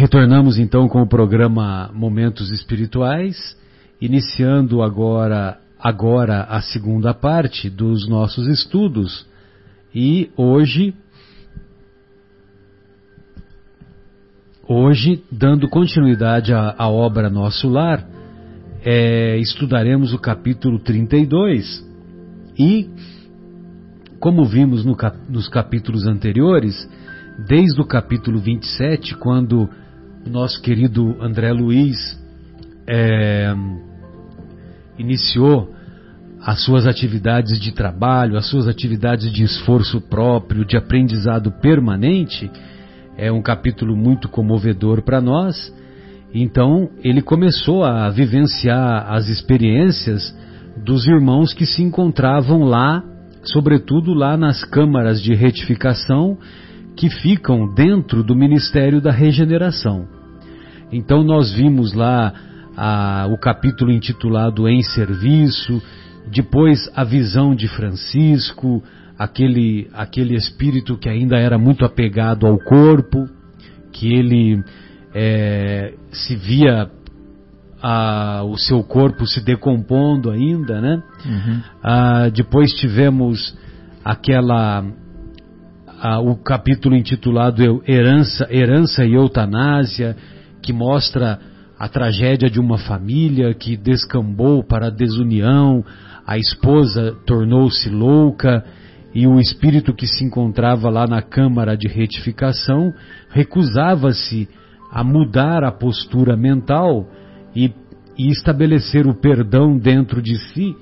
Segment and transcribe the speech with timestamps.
[0.00, 3.54] Retornamos então com o programa Momentos Espirituais,
[4.00, 9.26] iniciando agora agora a segunda parte dos nossos estudos.
[9.94, 10.94] E hoje
[14.66, 18.02] hoje, dando continuidade à, à obra Nosso Lar,
[18.82, 21.86] é, estudaremos o capítulo 32
[22.58, 22.88] e,
[24.18, 26.88] como vimos no cap, nos capítulos anteriores,
[27.46, 29.68] desde o capítulo 27, quando
[30.28, 32.18] nosso querido André Luiz
[32.86, 33.54] é,
[34.98, 35.72] iniciou
[36.42, 42.50] as suas atividades de trabalho, as suas atividades de esforço próprio, de aprendizado permanente,
[43.16, 45.74] é um capítulo muito comovedor para nós.
[46.32, 50.34] Então, ele começou a vivenciar as experiências
[50.82, 53.04] dos irmãos que se encontravam lá,
[53.42, 56.38] sobretudo lá nas câmaras de retificação
[56.96, 60.06] que ficam dentro do Ministério da Regeneração.
[60.92, 62.32] Então nós vimos lá
[62.76, 65.82] a, o capítulo intitulado Em Serviço,
[66.26, 68.82] depois a visão de Francisco,
[69.18, 73.28] aquele, aquele espírito que ainda era muito apegado ao corpo,
[73.92, 74.62] que ele
[75.14, 76.90] é, se via
[77.82, 81.02] a, o seu corpo se decompondo ainda, né?
[81.24, 81.60] Uhum.
[81.82, 83.56] Ah, depois tivemos
[84.04, 84.84] aquela
[86.22, 90.16] o capítulo intitulado Herança, Herança e Eutanásia,
[90.62, 91.38] que mostra
[91.78, 95.84] a tragédia de uma família que descambou para a desunião,
[96.26, 98.64] a esposa tornou-se louca
[99.14, 102.92] e o espírito que se encontrava lá na câmara de retificação
[103.30, 104.48] recusava-se
[104.92, 107.08] a mudar a postura mental
[107.54, 107.72] e,
[108.16, 110.74] e estabelecer o perdão dentro de si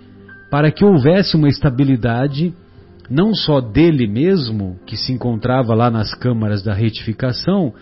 [0.51, 2.55] para que houvesse uma estabilidade
[3.11, 7.73] não só dele mesmo, que se encontrava lá nas câmaras da retificação,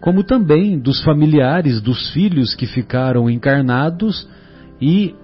[0.00, 4.26] como também dos familiares, dos filhos que ficaram encarnados
[4.80, 5.14] e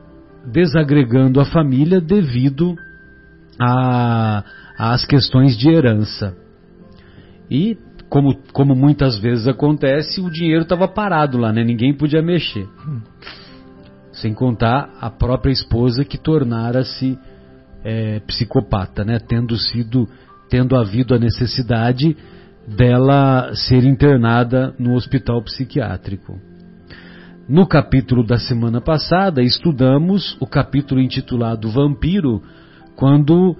[0.45, 2.77] desagregando a família devido
[4.79, 6.37] às questões de herança.
[7.51, 7.79] E,
[8.11, 11.65] como, como muitas vezes acontece, o dinheiro estava parado lá, né?
[11.65, 12.69] ninguém podia mexer.
[14.13, 17.19] Sem contar a própria esposa que tornara-se
[17.87, 19.21] é, psicopata, né?
[19.21, 20.09] Tendo sido,
[20.51, 22.17] tendo havido a necessidade
[22.67, 26.37] dela ser internada no hospital psiquiátrico.
[27.49, 32.43] No capítulo da semana passada, estudamos o capítulo intitulado Vampiro,
[32.97, 33.57] quando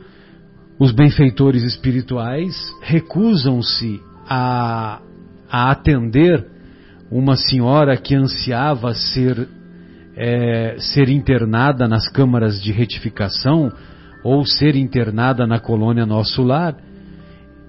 [0.77, 5.01] os benfeitores espirituais recusam-se a,
[5.49, 6.45] a, atender
[7.13, 9.49] uma senhora que ansiava ser,
[10.17, 13.71] é, ser internada nas câmaras de retificação
[14.27, 16.77] ou ser internada na colônia Nosso Lar,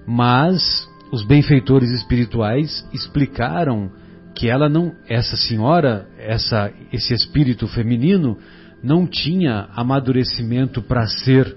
[0.04, 3.92] mas os benfeitores espirituais explicaram
[4.34, 8.36] que ela não, essa senhora, essa, esse espírito feminino
[8.82, 11.56] não tinha amadurecimento para ser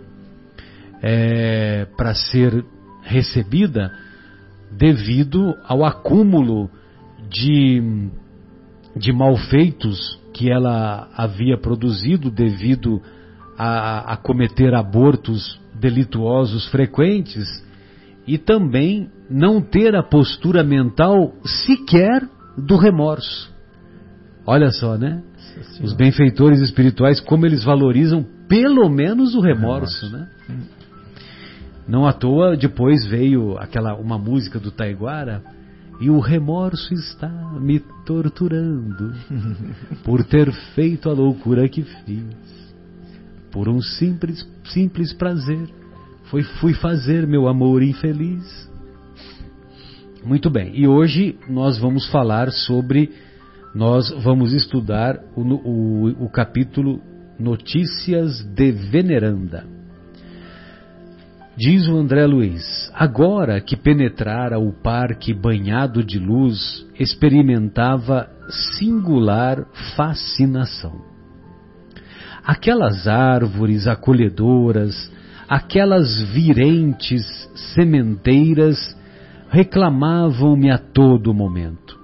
[1.01, 2.63] é, para ser
[3.01, 3.91] recebida
[4.71, 6.69] devido ao acúmulo
[7.27, 7.81] de,
[8.95, 13.20] de malfeitos que ela havia produzido devido a,
[13.57, 17.47] a cometer abortos delituosos frequentes
[18.27, 23.51] e também não ter a postura mental sequer do remorso.
[24.45, 25.21] Olha só, né?
[25.83, 30.27] Os benfeitores espirituais, como eles valorizam pelo menos o remorso, né?
[31.87, 35.43] Não à toa, depois veio aquela uma música do Taiguara,
[35.99, 37.29] e o remorso está
[37.59, 39.13] me torturando
[40.03, 42.60] por ter feito a loucura que fiz
[43.51, 45.67] por um simples, simples prazer.
[46.25, 48.69] Foi, fui fazer meu amor infeliz.
[50.23, 53.11] Muito bem, e hoje nós vamos falar sobre,
[53.73, 57.01] nós vamos estudar o, o, o capítulo
[57.39, 59.65] Notícias de Veneranda.
[61.57, 68.29] Diz o André Luiz: Agora que penetrara o parque banhado de luz, experimentava
[68.77, 69.65] singular
[69.95, 71.10] fascinação
[72.43, 75.11] aquelas árvores acolhedoras,
[75.47, 77.23] aquelas virentes
[77.73, 78.77] sementeiras
[79.49, 81.99] reclamavam-me a todo momento.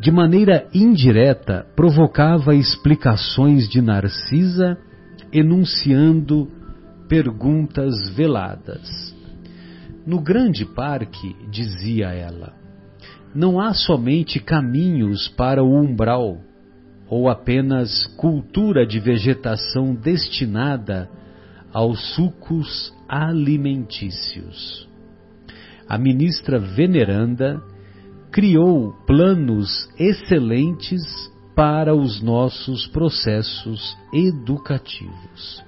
[0.00, 4.78] De maneira indireta, provocava explicações de Narcisa,
[5.32, 6.48] enunciando
[7.08, 9.16] perguntas veladas.
[10.06, 12.54] No grande parque, dizia ela,
[13.34, 16.38] não há somente caminhos para o umbral,
[17.10, 21.08] ou apenas cultura de vegetação destinada
[21.72, 24.88] aos sucos alimentícios.
[25.88, 27.62] A ministra veneranda
[28.30, 31.02] criou planos excelentes
[31.56, 35.64] para os nossos processos educativos.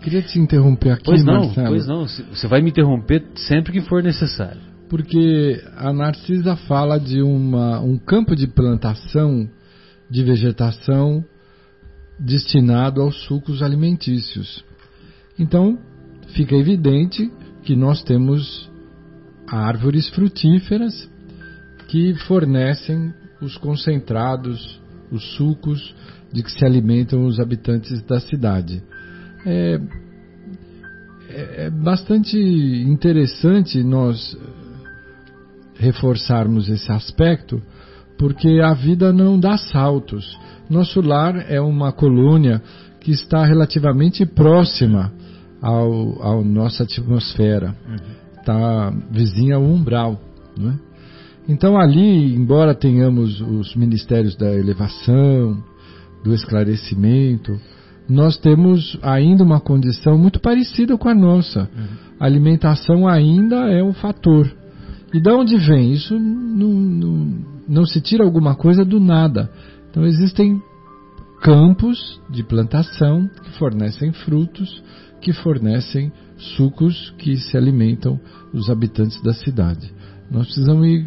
[0.00, 1.68] Queria te interromper aqui, Pois não, Marcelo.
[1.68, 2.06] pois não.
[2.06, 4.60] Você vai me interromper sempre que for necessário.
[4.88, 9.48] Porque a Narcisa fala de uma, um campo de plantação
[10.10, 11.24] de vegetação
[12.18, 14.64] destinado aos sucos alimentícios.
[15.38, 15.78] Então,
[16.34, 17.30] fica evidente
[17.62, 18.68] que nós temos
[19.46, 21.08] árvores frutíferas
[21.88, 25.94] que fornecem os concentrados, os sucos
[26.32, 28.82] de que se alimentam os habitantes da cidade.
[29.46, 29.80] É,
[31.30, 34.36] é, é bastante interessante nós
[35.76, 37.62] reforçarmos esse aspecto,
[38.18, 40.38] porque a vida não dá saltos.
[40.68, 42.60] Nosso lar é uma colônia
[43.00, 45.12] que está relativamente próxima
[45.62, 47.74] ao, ao nossa atmosfera,
[48.38, 50.20] está vizinha ao umbral.
[50.56, 50.74] Não é?
[51.48, 55.56] Então, ali, embora tenhamos os ministérios da elevação,
[56.22, 57.58] do esclarecimento,
[58.08, 61.70] nós temos ainda uma condição muito parecida com a nossa.
[62.20, 64.50] A alimentação ainda é um fator.
[65.12, 65.92] E de onde vem?
[65.92, 69.50] Isso não, não, não se tira alguma coisa do nada.
[69.90, 70.60] Então, existem
[71.40, 74.82] campos de plantação que fornecem frutos,
[75.20, 78.20] que fornecem sucos que se alimentam
[78.52, 79.92] os habitantes da cidade.
[80.30, 81.06] Nós precisamos ir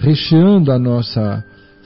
[0.00, 1.44] recheando a nossa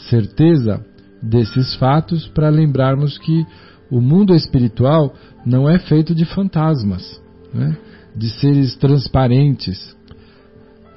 [0.09, 0.85] certeza
[1.23, 3.45] desses fatos para lembrarmos que
[3.91, 5.15] o mundo espiritual
[5.45, 7.21] não é feito de fantasmas,
[7.53, 7.77] né?
[8.17, 9.97] de seres transparentes.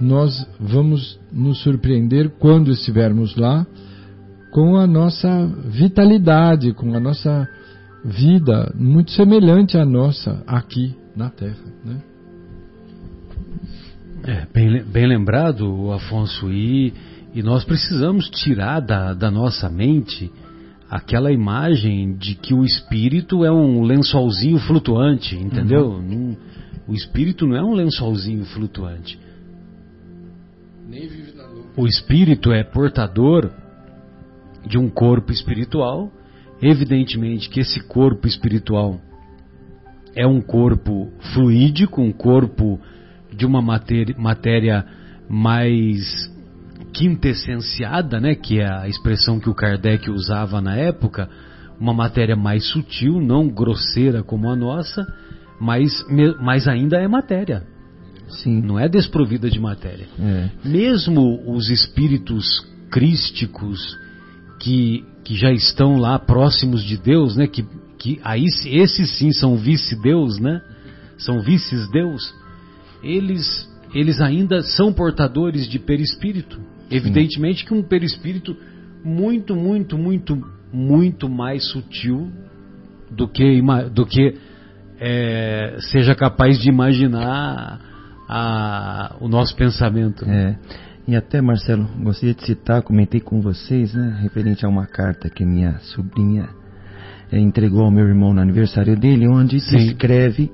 [0.04, 3.66] Nós vamos nos surpreender quando estivermos lá
[4.52, 7.48] com a nossa vitalidade, com a nossa
[8.04, 11.64] vida muito semelhante à nossa aqui na Terra.
[11.86, 12.02] Né?
[14.26, 16.94] É, bem, bem lembrado, Afonso, e,
[17.34, 20.30] e nós precisamos tirar da, da nossa mente
[20.90, 25.92] aquela imagem de que o espírito é um lençolzinho flutuante, entendeu?
[25.92, 26.36] Uhum.
[26.88, 29.18] o espírito não é um lençolzinho flutuante.
[31.78, 33.50] O espírito é portador
[34.66, 36.12] de um corpo espiritual.
[36.62, 39.00] Evidentemente que esse corpo espiritual
[40.16, 42.80] é um corpo fluídico, um corpo
[43.32, 44.86] de uma matéria, matéria
[45.28, 46.32] mais
[46.94, 51.28] quintessenciada, né, que é a expressão que o Kardec usava na época,
[51.80, 55.06] uma matéria mais sutil, não grosseira como a nossa,
[55.60, 55.92] mas,
[56.40, 57.64] mas ainda é matéria.
[58.42, 58.62] Sim.
[58.62, 60.08] Não é desprovida de matéria.
[60.20, 60.50] É.
[60.64, 62.46] Mesmo os espíritos
[62.90, 63.98] crísticos
[64.60, 67.66] que, que já estão lá próximos de Deus, né, que,
[67.98, 70.62] que aí esses sim são vice-deus, né?
[71.18, 72.34] São vices-deus.
[73.04, 76.60] Eles eles ainda são portadores de perispírito.
[76.90, 78.56] Evidentemente que um perispírito
[79.04, 80.42] muito, muito, muito,
[80.72, 82.32] muito mais sutil
[83.12, 83.62] do que,
[83.94, 84.36] do que
[85.00, 87.80] é, seja capaz de imaginar
[88.28, 90.26] a, o nosso pensamento.
[90.26, 90.56] É.
[91.08, 95.44] E até, Marcelo, gostaria de citar, comentei com vocês, né, referente a uma carta que
[95.46, 96.48] minha sobrinha
[97.30, 99.76] é, entregou ao meu irmão no aniversário dele, onde Sim.
[99.78, 100.50] descreve,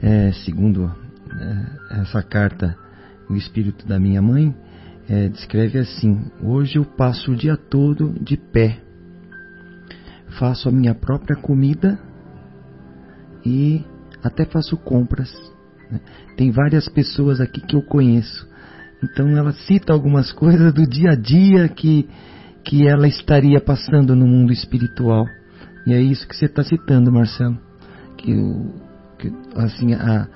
[0.00, 0.94] é, segundo
[1.32, 2.76] é, essa carta,
[3.28, 4.54] o espírito da minha mãe,
[5.08, 8.78] é, descreve assim: Hoje eu passo o dia todo de pé,
[10.38, 11.98] faço a minha própria comida
[13.44, 13.84] e
[14.22, 15.32] até faço compras.
[15.90, 16.00] Né?
[16.36, 18.48] Tem várias pessoas aqui que eu conheço.
[19.02, 22.08] Então ela cita algumas coisas do dia a dia que,
[22.64, 25.26] que ela estaria passando no mundo espiritual.
[25.86, 27.58] E é isso que você está citando, Marcelo.
[28.16, 28.74] Que, o,
[29.18, 30.28] que assim, a,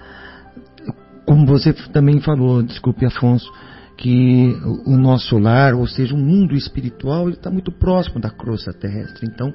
[1.27, 3.51] como você também falou, desculpe Afonso,
[3.97, 4.53] que
[4.85, 9.27] o nosso lar, ou seja, o mundo espiritual, ele está muito próximo da crosta terrestre.
[9.27, 9.53] Então,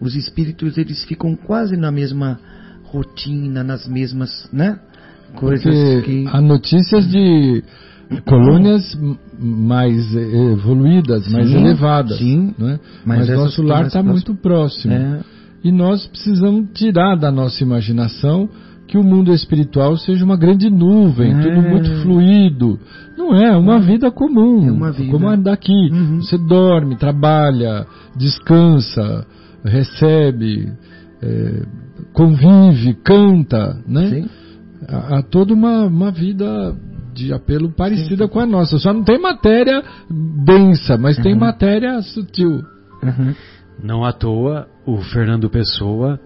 [0.00, 2.38] os espíritos eles ficam quase na mesma
[2.84, 4.78] rotina, nas mesmas, né,
[5.36, 7.62] coisas que há notícias de
[8.26, 8.98] colônias
[9.38, 12.18] mais evoluídas, mais Sim, elevadas.
[12.18, 12.54] sim.
[12.58, 12.80] não é?
[13.04, 14.92] Mas Mas, nosso lar mais está muito próximo.
[14.92, 15.20] é,
[15.62, 18.48] E nós precisamos tirar da nossa imaginação
[18.88, 21.38] que o mundo espiritual seja uma grande nuvem, É.
[21.40, 22.78] tudo muito fluido.
[23.16, 25.12] Não é, é uma vida comum, É uma vida.
[25.12, 25.90] como a daqui.
[25.92, 26.20] Uhum.
[26.20, 29.24] Você dorme, trabalha, descansa,
[29.64, 30.72] recebe,
[31.22, 31.62] eh,
[32.12, 34.08] convive, canta, né?
[34.08, 34.24] sim.
[34.88, 36.76] Há, há toda uma, uma vida
[37.12, 38.78] de apelo parecida com a nossa.
[38.78, 39.82] Só não tem matéria
[40.44, 41.40] densa, mas tem Uhum.
[41.40, 42.62] matéria sutil.
[43.02, 43.34] Uhum.
[43.82, 46.20] Não à toa, o Fernando Pessoa,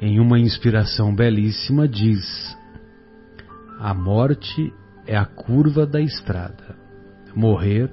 [0.00, 2.56] em uma inspiração belíssima, diz:
[3.78, 4.72] A morte
[5.06, 6.76] é a curva da estrada.
[7.34, 7.90] Morrer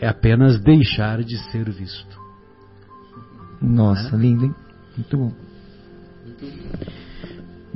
[0.00, 2.18] é apenas deixar de ser visto.
[3.60, 4.18] Nossa, é?
[4.18, 4.54] lindo, hein?
[4.96, 5.32] Muito bom.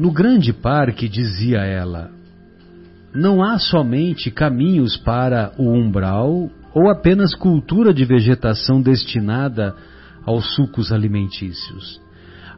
[0.02, 2.10] No grande parque, dizia ela,
[3.14, 9.76] não há somente caminhos para o umbral ou apenas cultura de vegetação destinada
[10.26, 12.00] aos sucos alimentícios.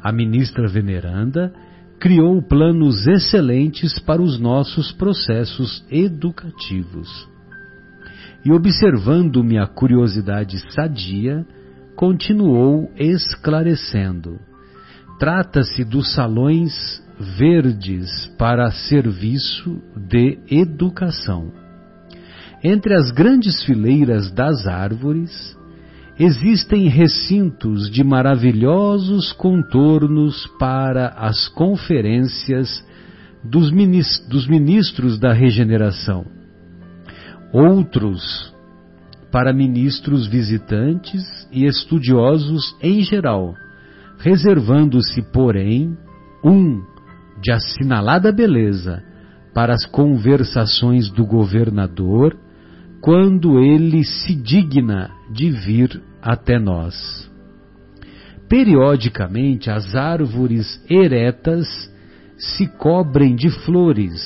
[0.03, 1.53] A ministra veneranda
[2.01, 7.29] criou planos excelentes para os nossos processos educativos.
[8.43, 11.45] E observando-me a curiosidade sadia,
[11.95, 14.41] continuou esclarecendo.
[15.19, 21.53] Trata-se dos salões verdes para serviço de educação.
[22.63, 25.57] Entre as grandes fileiras das árvores,
[26.19, 32.85] existem recintos de maravilhosos contornos para as conferências
[33.45, 36.25] dos ministros da regeneração.
[37.53, 38.55] Outros
[39.31, 43.55] para ministros visitantes e estudiosos em geral,
[44.19, 45.99] reservando-se, porém,
[46.43, 46.94] um
[47.45, 49.05] de assinalada beleza
[49.53, 52.35] para as conversações do governador
[53.03, 57.31] quando ele se digna de vir até nós.
[58.49, 61.69] Periodicamente as árvores eretas
[62.39, 64.23] se cobrem de flores,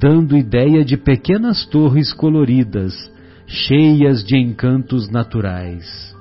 [0.00, 2.94] dando ideia de pequenas torres coloridas,
[3.46, 6.16] cheias de encantos naturais.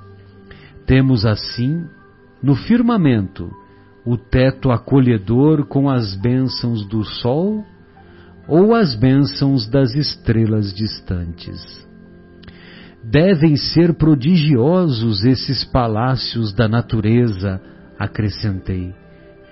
[0.86, 1.86] Temos assim,
[2.44, 3.50] no firmamento,
[4.08, 7.66] o teto acolhedor com as bênçãos do sol
[8.48, 11.86] ou as bênçãos das estrelas distantes.
[13.04, 17.62] Devem ser prodigiosos esses palácios da natureza,
[18.00, 18.96] acrescentei.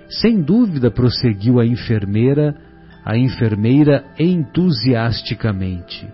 [0.07, 2.55] Sem dúvida, prosseguiu a enfermeira,
[3.03, 6.07] a enfermeira entusiasticamente.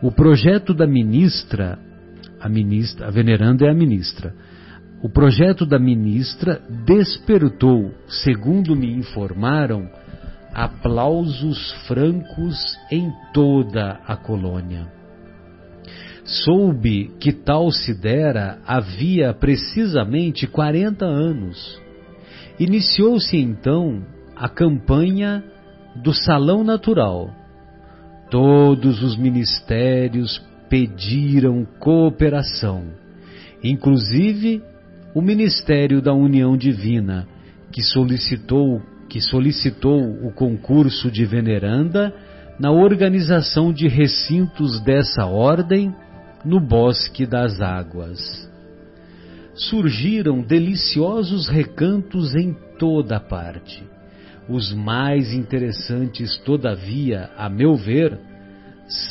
[0.00, 1.80] O projeto da ministra,
[2.40, 4.32] a ministra, a veneranda é a ministra,
[5.02, 9.90] o projeto da ministra despertou, segundo me informaram,
[10.54, 14.86] aplausos francos em toda a colônia.
[16.24, 21.80] Soube que tal se dera havia precisamente 40 anos.
[22.60, 24.06] Iniciou-se então
[24.36, 25.42] a campanha
[25.96, 27.28] do Salão Natural.
[28.30, 32.84] Todos os ministérios pediram cooperação,
[33.64, 34.62] inclusive
[35.14, 37.26] o Ministério da União Divina,
[37.70, 42.14] que solicitou, que solicitou o concurso de veneranda
[42.58, 45.94] na organização de recintos dessa ordem
[46.44, 48.50] no Bosque das Águas.
[49.54, 53.82] Surgiram deliciosos recantos em toda parte.
[54.48, 58.18] Os mais interessantes, todavia, a meu ver,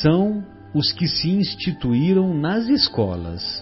[0.00, 0.44] são
[0.74, 3.61] os que se instituíram nas escolas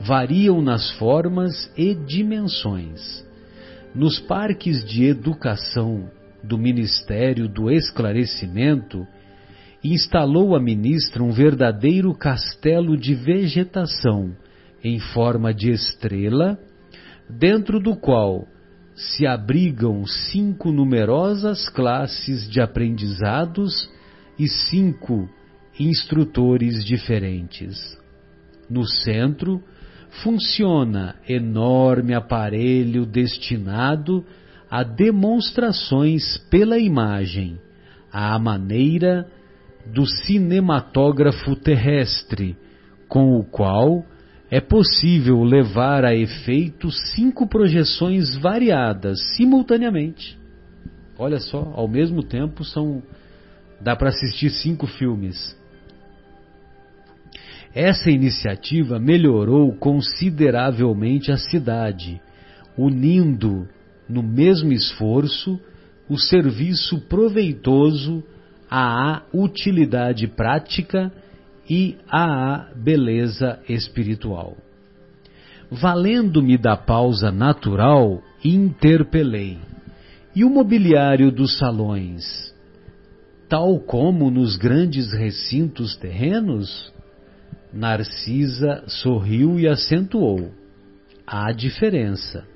[0.00, 3.24] variam nas formas e dimensões.
[3.94, 6.10] Nos parques de educação
[6.42, 9.06] do Ministério do Esclarecimento,
[9.82, 14.34] instalou a ministra um verdadeiro castelo de vegetação
[14.82, 16.58] em forma de estrela,
[17.28, 18.46] dentro do qual
[18.94, 23.90] se abrigam cinco numerosas classes de aprendizados
[24.38, 25.28] e cinco
[25.78, 27.98] instrutores diferentes.
[28.70, 29.62] No centro,
[30.22, 34.24] funciona enorme aparelho destinado
[34.70, 37.58] a demonstrações pela imagem,
[38.12, 39.26] à maneira
[39.86, 42.56] do cinematógrafo terrestre,
[43.08, 44.04] com o qual
[44.50, 50.38] é possível levar a efeito cinco projeções variadas simultaneamente.
[51.18, 53.02] Olha só, ao mesmo tempo são
[53.80, 55.56] dá para assistir cinco filmes.
[57.74, 62.20] Essa iniciativa melhorou consideravelmente a cidade,
[62.78, 63.68] unindo
[64.08, 65.58] no mesmo esforço
[66.08, 68.22] o serviço proveitoso
[68.70, 71.12] à utilidade prática
[71.68, 74.56] e à beleza espiritual.
[75.68, 79.58] Valendo-me da pausa natural, interpelei.
[80.36, 82.54] E o mobiliário dos salões?
[83.48, 86.93] Tal como nos grandes recintos terrenos?
[87.74, 90.52] Narcisa sorriu e acentuou:
[91.26, 92.46] há diferença.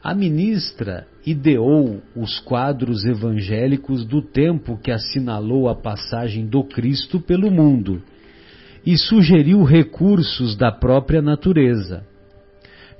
[0.00, 7.50] A ministra ideou os quadros evangélicos do tempo que assinalou a passagem do Cristo pelo
[7.50, 8.00] mundo
[8.86, 12.06] e sugeriu recursos da própria natureza.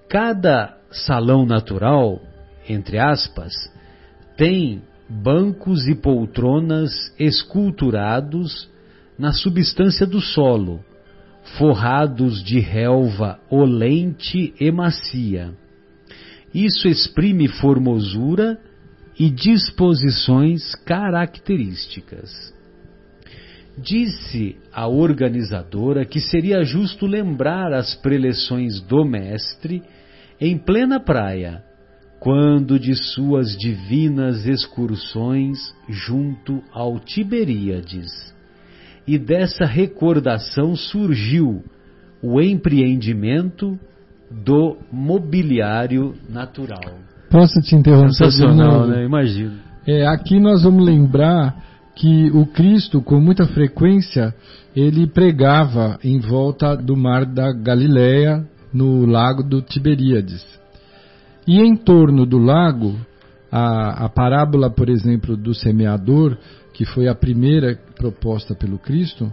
[0.09, 2.21] Cada salão natural,
[2.69, 3.53] entre aspas,
[4.37, 8.69] tem bancos e poltronas esculturados
[9.17, 10.83] na substância do solo
[11.59, 15.53] forrados de relva olente e macia.
[16.53, 18.59] Isso exprime formosura
[19.19, 22.55] e disposições características.
[23.77, 29.83] Disse a organizadora que seria justo lembrar as preleções do mestre
[30.41, 31.63] em plena praia,
[32.21, 35.59] quando de suas divinas excursões
[35.89, 38.35] junto ao Tiberíades.
[39.07, 41.63] E dessa recordação surgiu
[42.23, 43.79] o empreendimento
[44.31, 46.99] do mobiliário natural.
[47.31, 48.15] Posso te interromper?
[48.15, 49.05] Sensacional, né?
[49.05, 49.53] Imagino.
[49.87, 51.55] É, aqui nós vamos lembrar
[51.95, 54.35] que o Cristo, com muita frequência,
[54.75, 60.45] ele pregava em volta do mar da Galileia, no lago do Tiberíades.
[61.47, 62.97] E em torno do lago,
[63.53, 66.37] a, a parábola, por exemplo, do semeador,
[66.75, 69.33] que foi a primeira proposta pelo Cristo,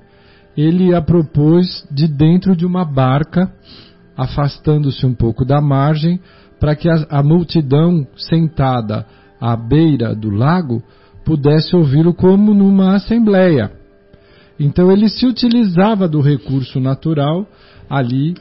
[0.55, 3.51] ele a propôs de dentro de uma barca,
[4.15, 6.19] afastando-se um pouco da margem,
[6.59, 9.05] para que a, a multidão sentada
[9.39, 10.83] à beira do lago
[11.25, 13.71] pudesse ouvi-lo como numa assembleia.
[14.59, 17.47] Então ele se utilizava do recurso natural
[17.89, 18.35] ali,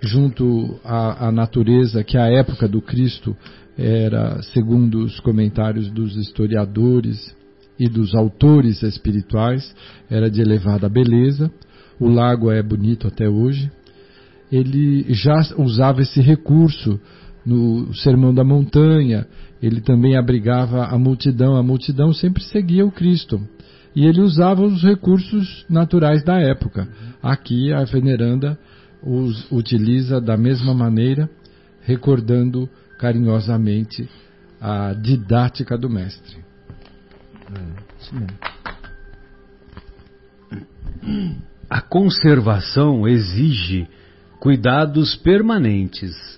[0.00, 3.36] junto à, à natureza que à época do Cristo
[3.76, 7.34] era, segundo os comentários dos historiadores
[7.78, 9.74] e dos autores espirituais,
[10.10, 11.50] era de elevada beleza.
[11.98, 13.70] O lago é bonito até hoje.
[14.50, 17.00] Ele já usava esse recurso
[17.44, 19.26] no Sermão da Montanha,
[19.62, 23.40] ele também abrigava a multidão, a multidão sempre seguia o Cristo.
[23.94, 26.88] E ele usava os recursos naturais da época.
[27.22, 28.58] Aqui a veneranda
[29.02, 31.30] os utiliza da mesma maneira,
[31.82, 34.08] recordando carinhosamente
[34.60, 36.36] a didática do mestre.
[41.68, 43.88] A conservação exige
[44.40, 46.34] cuidados permanentes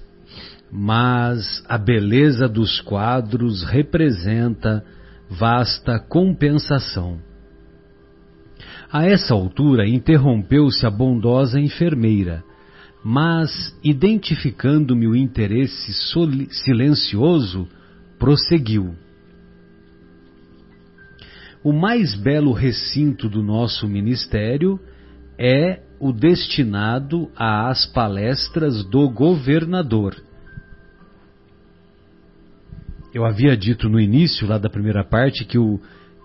[0.70, 4.84] mas a beleza dos quadros representa
[5.30, 7.18] vasta compensação.
[8.90, 12.44] A essa altura interrompeu-se a bondosa enfermeira,
[13.02, 15.92] mas, identificando-me o interesse
[16.50, 17.68] silencioso,
[18.18, 18.94] prosseguiu.
[21.66, 24.78] O mais belo recinto do nosso ministério
[25.38, 30.14] é o destinado às palestras do governador
[33.16, 35.80] eu havia dito no início, lá da primeira parte, que, o,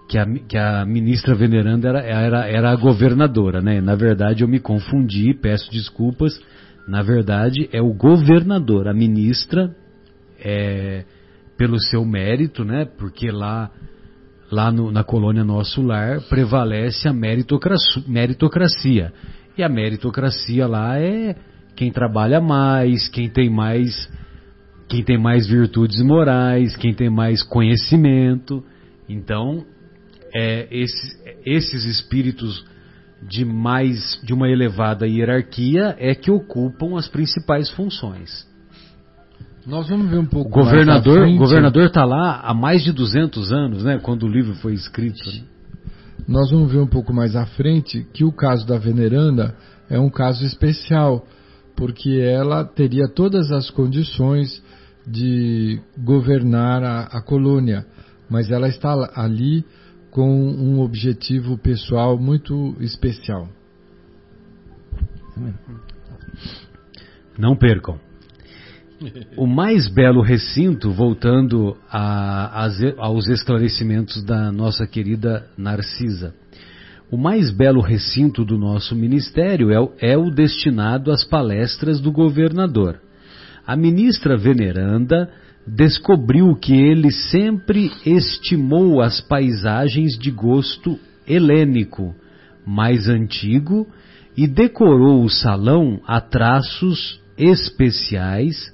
[0.09, 3.79] que, a, que a ministra veneranda era, era, era a governadora, né?
[3.79, 6.37] Na verdade, eu me confundi, peço desculpas.
[6.85, 8.89] Na verdade, é o governador.
[8.89, 9.73] A ministra,
[10.37, 11.05] é,
[11.57, 12.83] pelo seu mérito, né?
[12.83, 13.71] Porque lá,
[14.51, 19.13] lá no, na colônia Nosso Lar prevalece a meritocracia, meritocracia.
[19.57, 21.35] E a meritocracia lá é
[21.75, 24.09] quem trabalha mais, quem tem mais
[24.87, 28.61] quem tem mais virtudes morais, quem tem mais conhecimento.
[29.07, 29.65] Então,
[30.35, 32.65] é, esses, esses espíritos
[33.21, 38.45] de mais de uma elevada hierarquia é que ocupam as principais funções.
[39.65, 40.49] Nós vamos ver um pouco.
[40.49, 44.55] O governador, o governador está lá há mais de 200 anos, né, quando o livro
[44.55, 45.23] foi escrito.
[45.27, 45.43] Né?
[46.27, 49.55] Nós vamos ver um pouco mais à frente que o caso da veneranda
[49.89, 51.25] é um caso especial,
[51.75, 54.63] porque ela teria todas as condições
[55.05, 57.85] de governar a, a colônia,
[58.29, 59.65] mas ela está ali
[60.09, 63.47] com um objetivo pessoal muito especial.
[67.37, 68.10] Não percam.
[69.35, 76.35] O mais belo recinto, voltando a, aos esclarecimentos da nossa querida Narcisa,
[77.11, 83.01] o mais belo recinto do nosso ministério é, é o destinado às palestras do governador.
[83.65, 85.29] A ministra veneranda
[85.67, 92.15] descobriu que ele sempre estimou as paisagens de gosto helênico,
[92.65, 93.87] mais antigo,
[94.37, 98.70] e decorou o salão a traços especiais,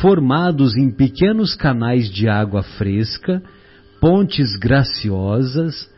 [0.00, 3.42] formados em pequenos canais de água fresca,
[4.00, 5.90] pontes graciosas,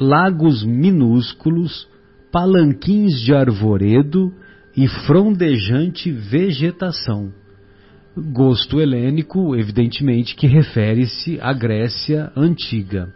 [0.00, 1.88] lagos minúsculos,
[2.32, 4.32] palanquins de arvoredo
[4.76, 7.32] e frondejante vegetação
[8.20, 13.12] gosto helênico, evidentemente, que refere-se à Grécia antiga.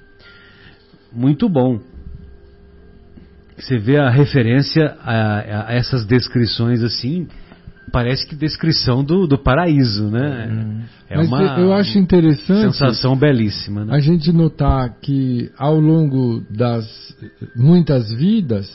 [1.13, 1.81] Muito bom.
[3.57, 7.29] Você vê a referência a, a essas descrições assim,
[7.93, 10.49] parece que descrição do, do paraíso, né?
[10.51, 10.81] Hum.
[11.09, 13.85] É Mas uma eu acho interessante sensação belíssima.
[13.85, 13.95] Né?
[13.95, 16.87] A gente notar que ao longo das
[17.55, 18.67] muitas vidas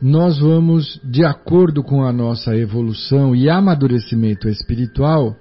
[0.00, 5.36] nós vamos, de acordo com a nossa evolução e amadurecimento espiritual,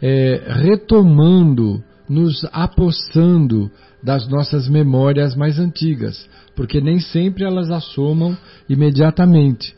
[0.00, 3.70] é, retomando, nos apossando
[4.02, 8.36] das nossas memórias mais antigas, porque nem sempre elas assomam
[8.68, 9.74] imediatamente.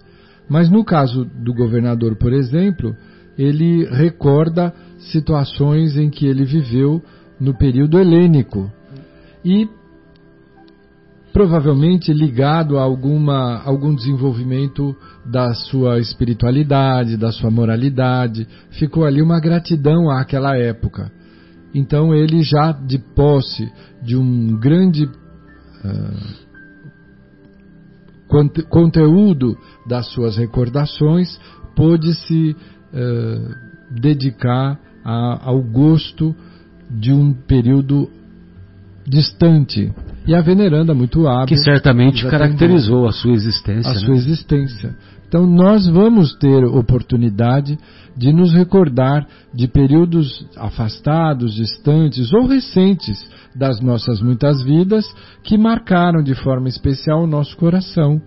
[0.50, 2.96] Mas no caso do governador, por exemplo,
[3.38, 7.00] ele recorda situações em que ele viveu
[7.38, 8.68] no período helênico
[9.44, 9.68] e
[11.32, 18.48] provavelmente ligado a alguma, algum desenvolvimento da sua espiritualidade, da sua moralidade.
[18.70, 21.12] Ficou ali uma gratidão àquela época.
[21.72, 23.70] Então ele já de posse
[24.02, 26.49] de um grande uh,
[28.68, 31.38] conteúdo das suas recordações,
[31.74, 36.34] pôde se uh, dedicar a, ao gosto
[36.90, 38.08] de um período
[39.06, 39.92] distante.
[40.26, 41.48] E a veneranda muito hábil.
[41.48, 43.90] Que certamente caracterizou a sua existência.
[43.90, 44.00] A né?
[44.00, 44.94] sua existência.
[45.30, 47.78] Então nós vamos ter oportunidade
[48.16, 55.06] de nos recordar de períodos afastados, distantes ou recentes das nossas muitas vidas
[55.44, 58.20] que marcaram de forma especial o nosso coração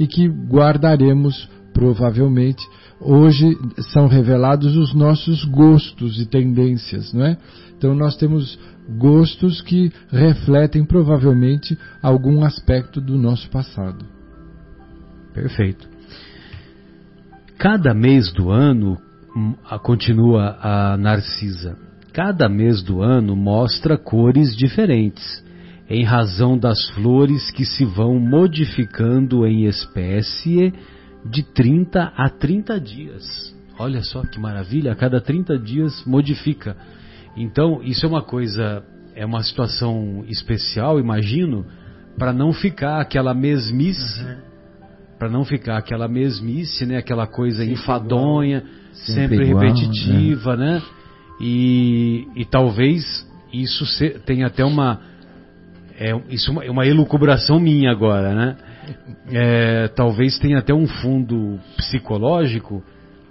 [0.00, 2.66] e que guardaremos provavelmente.
[2.98, 3.54] Hoje
[3.92, 7.36] são revelados os nossos gostos e tendências, não é?
[7.76, 8.58] Então nós temos
[8.96, 14.06] gostos que refletem provavelmente algum aspecto do nosso passado.
[15.34, 15.95] Perfeito.
[17.58, 18.98] Cada mês do ano,
[19.34, 21.78] hum, continua a Narcisa,
[22.12, 25.42] cada mês do ano mostra cores diferentes,
[25.88, 30.70] em razão das flores que se vão modificando em espécie
[31.24, 33.56] de 30 a 30 dias.
[33.78, 36.76] Olha só que maravilha, a cada 30 dias modifica.
[37.34, 41.64] Então, isso é uma coisa, é uma situação especial, imagino,
[42.18, 44.55] para não ficar aquela mesmice, uhum.
[45.18, 50.74] Para não ficar aquela mesmice, né, aquela coisa sempre enfadonha, sempre, sempre igual, repetitiva, né?
[50.74, 50.82] né?
[51.40, 53.84] E, e talvez isso
[54.24, 55.00] tenha até uma
[55.98, 58.56] é, isso é uma elucubração minha agora, né?
[59.30, 62.82] É, talvez tenha até um fundo psicológico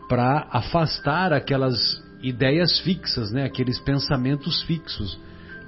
[0.09, 3.45] para afastar aquelas ideias fixas, né?
[3.45, 5.17] aqueles pensamentos fixos.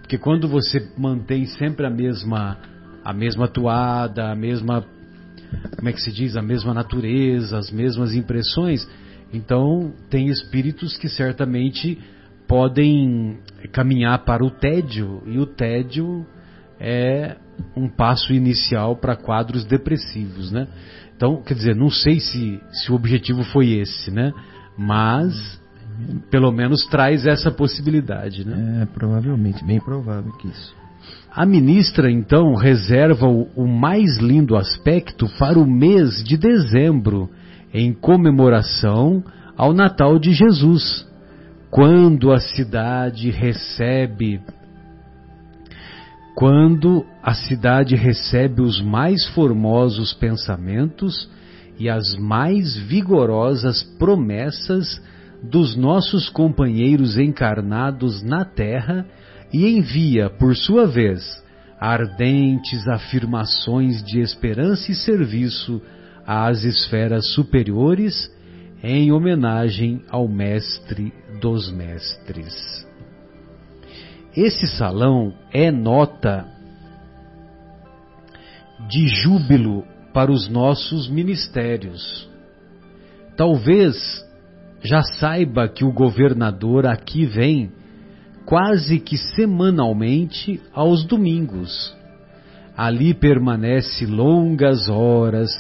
[0.02, 2.58] Porque quando você mantém sempre a mesma
[3.04, 4.84] a mesma toada, a mesma
[5.76, 8.88] como é que se diz, a mesma natureza, as mesmas impressões,
[9.34, 11.98] então tem espíritos que certamente
[12.48, 13.40] podem
[13.72, 16.26] caminhar para o tédio e o tédio
[16.80, 17.36] é
[17.76, 20.68] um passo inicial para quadros depressivos, né?
[21.16, 24.32] Então, quer dizer, não sei se, se o objetivo foi esse, né?
[24.78, 25.60] Mas
[26.30, 28.84] pelo menos traz essa possibilidade, né?
[28.84, 30.76] É, provavelmente, bem provável que isso.
[31.32, 37.30] A ministra, então, reserva o, mais lindo aspecto para o mês de dezembro,
[37.74, 39.24] em comemoração
[39.56, 41.08] ao Natal de Jesus,
[41.70, 44.42] quando a cidade recebe
[46.38, 51.28] quando a cidade recebe os mais formosos pensamentos
[51.80, 55.02] e as mais vigorosas promessas
[55.42, 59.04] dos nossos companheiros encarnados na Terra
[59.52, 61.44] e envia, por sua vez,
[61.80, 65.82] ardentes afirmações de esperança e serviço
[66.26, 68.32] às esferas superiores
[68.84, 72.86] em homenagem ao Mestre dos Mestres.
[74.36, 76.46] Esse salão é nota
[78.88, 79.84] de júbilo
[80.14, 82.30] para os nossos ministérios.
[83.36, 84.26] Talvez
[84.82, 87.72] já saiba que o governador aqui vem
[88.48, 91.94] quase que semanalmente aos domingos.
[92.78, 95.52] Ali permanece longas horas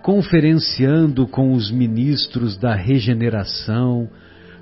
[0.00, 4.08] conferenciando com os ministros da regeneração,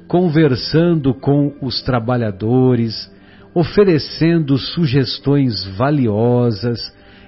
[0.08, 3.12] conversando com os trabalhadores,
[3.54, 6.80] oferecendo sugestões valiosas,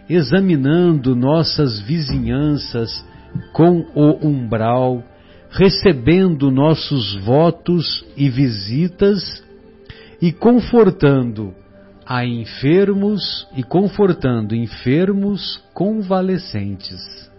[0.09, 3.05] examinando nossas vizinhanças
[3.53, 5.05] com o umbral
[5.51, 9.46] recebendo nossos votos e visitas
[10.21, 11.55] e confortando
[12.07, 17.31] a enfermos e confortando enfermos convalescentes.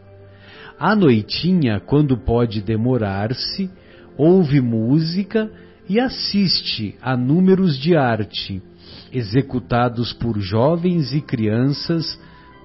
[0.79, 3.69] À noitinha, quando pode demorar-se,
[4.17, 5.49] ouve música
[5.89, 8.61] e assiste a números de arte
[9.11, 12.19] executados por jovens e crianças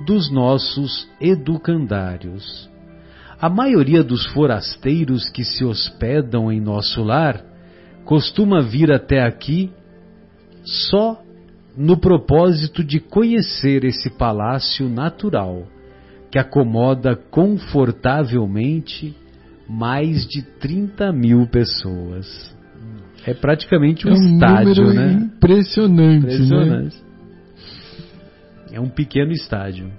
[0.05, 2.68] dos nossos educandários.
[3.40, 7.44] A maioria dos forasteiros que se hospedam em nosso lar
[8.05, 9.70] costuma vir até aqui
[10.64, 11.22] só
[11.77, 15.66] no propósito de conhecer esse palácio natural,
[16.31, 19.14] que acomoda confortavelmente
[19.68, 22.55] mais de 30 mil pessoas.
[23.25, 25.12] É praticamente um, é um estádio, né?
[25.12, 26.35] Impressionante, né?
[26.35, 26.96] Impressionante.
[28.72, 29.90] É um pequeno estádio.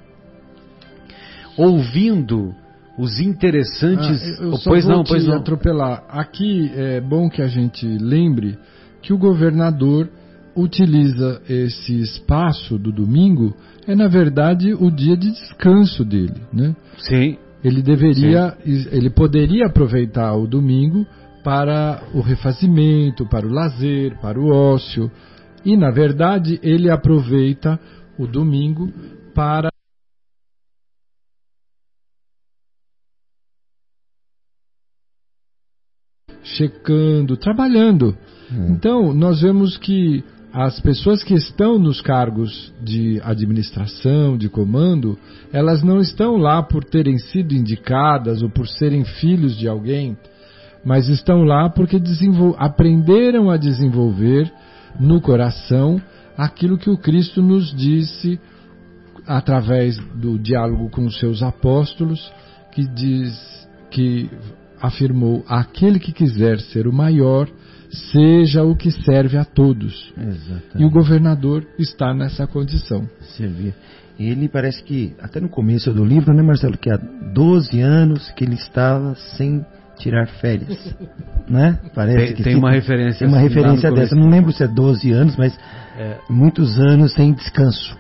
[1.58, 2.54] Ouvindo
[2.98, 4.22] os interessantes.
[4.40, 5.36] Ah, eu Oh, só pois vou não, pois não.
[5.36, 6.04] atropelar.
[6.10, 8.58] Aqui é bom que a gente lembre
[9.02, 10.10] que o governador
[10.56, 13.56] utiliza esse espaço do domingo
[13.88, 16.76] é na verdade o dia de descanso dele, né?
[16.98, 21.06] Sim, Ele deveria, ele poderia aproveitar o domingo
[21.44, 25.12] para o refazimento, para o lazer, para o ócio.
[25.66, 27.80] E na verdade ele aproveita
[28.18, 28.92] o domingo
[29.34, 29.70] para
[36.44, 38.16] checando, trabalhando.
[38.70, 45.18] Então, nós vemos que as pessoas que estão nos cargos de administração, de comando,
[45.52, 50.16] elas não estão lá por terem sido indicadas ou por serem filhos de alguém,
[50.86, 52.00] mas estão lá porque
[52.60, 54.54] aprenderam a desenvolver
[55.00, 56.00] no coração
[56.38, 58.40] aquilo que o Cristo nos disse
[59.26, 62.32] através do diálogo com os seus apóstolos,
[62.72, 64.30] que diz que
[64.80, 67.50] afirmou: aquele que quiser ser o maior,
[68.12, 70.14] seja o que serve a todos.
[70.18, 70.78] Exatamente.
[70.82, 73.08] E o governador está nessa condição.
[73.38, 73.74] servir.
[74.20, 78.44] Ele parece que, até no começo do livro, né, Marcelo, que há 12 anos que
[78.44, 79.66] ele estava sem
[79.98, 80.96] tirar férias.
[81.50, 81.80] né?
[81.96, 84.16] Parece tem, que tem uma referência tem uma assim referência dessa.
[84.16, 85.58] Não lembro se é 12 anos, mas
[85.98, 86.18] É.
[86.30, 87.98] muitos anos sem descanso.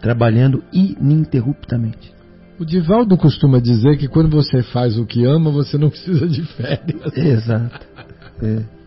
[0.00, 2.12] Trabalhando ininterruptamente.
[2.58, 6.42] O Divaldo costuma dizer que quando você faz o que ama, você não precisa de
[6.42, 7.16] férias.
[7.16, 7.88] Exato.
[8.42, 8.79] É.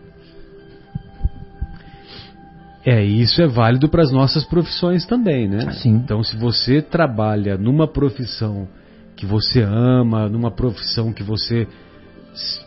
[2.86, 5.70] É, isso é válido para as nossas profissões também, né?
[5.72, 5.94] Sim.
[5.96, 8.68] Então, se você trabalha numa profissão
[9.16, 11.66] que você ama, numa profissão que você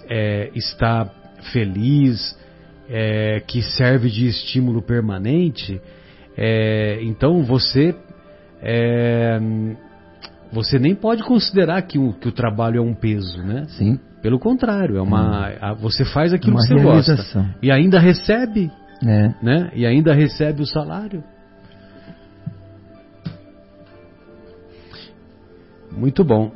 [0.09, 1.07] é, está
[1.51, 2.37] feliz,
[2.89, 5.79] é, que serve de estímulo permanente,
[6.35, 7.93] é, então você
[8.61, 9.39] é,
[10.51, 13.65] você nem pode considerar que o, que o trabalho é um peso, né?
[13.69, 13.99] Sim.
[14.21, 17.49] Pelo contrário, é uma, a- você faz aquilo Uma que você gosta realização.
[17.61, 18.71] e ainda recebe
[19.05, 19.33] É.
[19.41, 19.71] né?
[19.75, 21.23] E ainda recebe o salário.
[25.91, 26.51] Muito bom.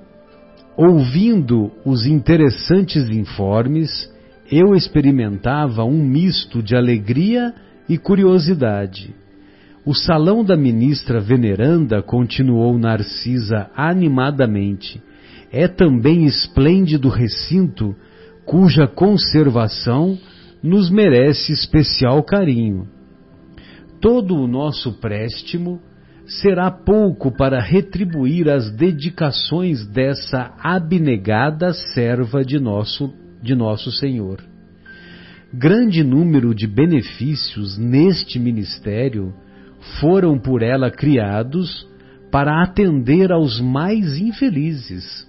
[0.78, 4.12] Ouvindo os interessantes informes,
[4.52, 7.54] eu experimentava um misto de alegria
[7.88, 9.14] e curiosidade.
[9.86, 15.02] O salão da ministra veneranda, continuou Narcisa animadamente,
[15.52, 17.96] é também esplêndido recinto
[18.46, 20.18] cuja conservação
[20.64, 22.88] nos merece especial carinho.
[24.00, 25.82] Todo o nosso préstimo
[26.26, 34.44] será pouco para retribuir as dedicações dessa abnegada serva de nosso, de nosso Senhor.
[35.54, 39.34] Grande número de benefícios neste ministério
[40.00, 41.86] foram por ela criados
[42.32, 45.28] para atender aos mais infelizes.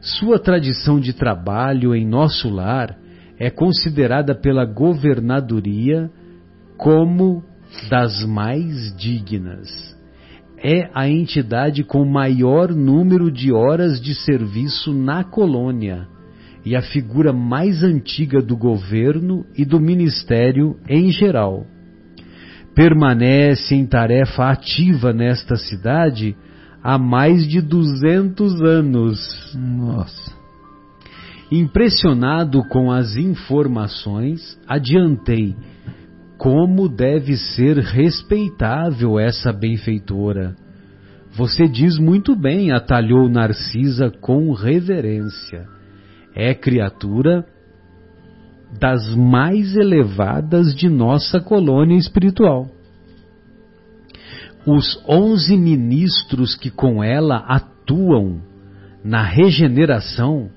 [0.00, 2.96] Sua tradição de trabalho em nosso lar
[3.38, 6.10] é considerada pela governadoria
[6.76, 7.42] como
[7.88, 9.68] das mais dignas.
[10.58, 16.06] É a entidade com maior número de horas de serviço na colônia
[16.64, 21.66] e a figura mais antiga do governo e do ministério em geral.
[22.74, 26.34] Permanece em tarefa ativa nesta cidade
[26.82, 29.54] há mais de 200 anos.
[29.54, 30.43] Nossa.
[31.50, 35.54] Impressionado com as informações, adiantei
[36.38, 40.54] como deve ser respeitável essa benfeitora.
[41.36, 45.66] Você diz muito bem, atalhou Narcisa com reverência.
[46.34, 47.44] É criatura
[48.78, 52.68] das mais elevadas de nossa colônia espiritual.
[54.66, 58.40] Os onze ministros que com ela atuam
[59.04, 60.50] na regeneração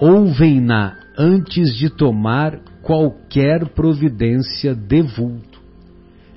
[0.00, 5.60] ouvem-na antes de tomar qualquer providência de vulto.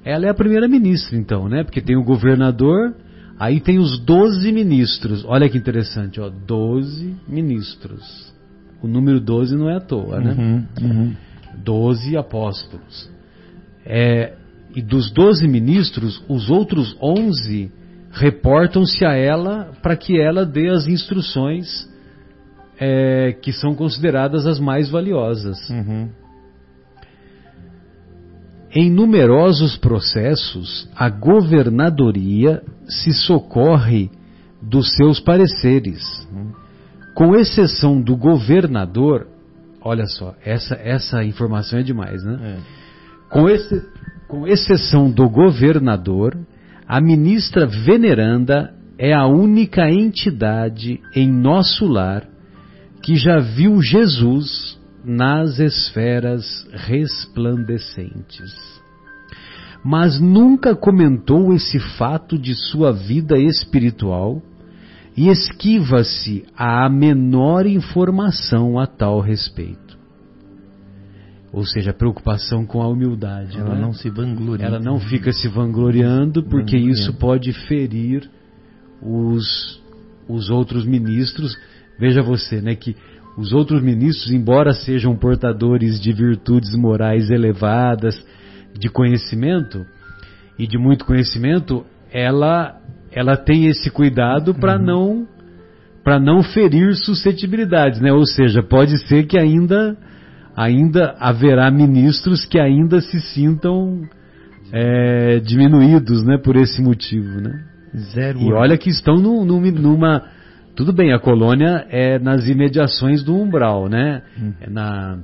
[0.03, 1.63] Ela é a primeira ministra, então, né?
[1.63, 2.93] Porque tem o governador,
[3.39, 5.23] aí tem os doze ministros.
[5.25, 8.33] Olha que interessante, ó, doze ministros.
[8.81, 10.33] O número 12 não é à toa, né?
[10.33, 11.15] Uhum, uhum.
[11.63, 13.09] Doze apóstolos.
[13.85, 14.33] É,
[14.75, 17.71] e dos doze ministros, os outros onze
[18.11, 21.89] reportam-se a ela para que ela dê as instruções
[22.79, 25.57] é, que são consideradas as mais valiosas.
[25.69, 26.09] Uhum.
[28.75, 34.09] Em numerosos processos, a governadoria se socorre
[34.59, 36.01] dos seus pareceres.
[37.13, 39.27] Com exceção do governador,
[39.79, 42.57] olha só, essa, essa informação é demais, né?
[43.29, 43.81] Com, esse,
[44.27, 46.35] com exceção do governador,
[46.87, 52.32] a ministra veneranda é a única entidade em nosso lar
[53.03, 58.53] que já viu Jesus nas esferas resplandecentes.
[59.83, 64.41] Mas nunca comentou esse fato de sua vida espiritual
[65.17, 69.97] e esquiva-se a menor informação a tal respeito.
[71.51, 73.59] Ou seja, a preocupação com a humildade.
[73.59, 73.81] Ela né?
[73.81, 74.65] não se vangloria.
[74.65, 78.27] Ela não fica se vangloriando, porque isso pode ferir
[79.01, 79.79] os,
[80.27, 81.55] os outros ministros.
[81.99, 82.95] Veja você, né, que
[83.37, 88.15] os outros ministros, embora sejam portadores de virtudes morais elevadas,
[88.77, 89.85] de conhecimento
[90.57, 92.75] e de muito conhecimento, ela
[93.11, 95.27] ela tem esse cuidado para não
[96.03, 98.11] para não ferir suscetibilidades, né?
[98.11, 99.95] Ou seja, pode ser que ainda
[100.55, 104.01] ainda haverá ministros que ainda se sintam
[104.71, 106.37] é, diminuídos, né?
[106.37, 107.63] Por esse motivo, né?
[108.13, 108.39] Zero.
[108.39, 110.23] E olha que estão num- numa.
[110.75, 114.23] Tudo bem, a colônia é nas imediações do umbral, né?
[114.61, 115.19] É na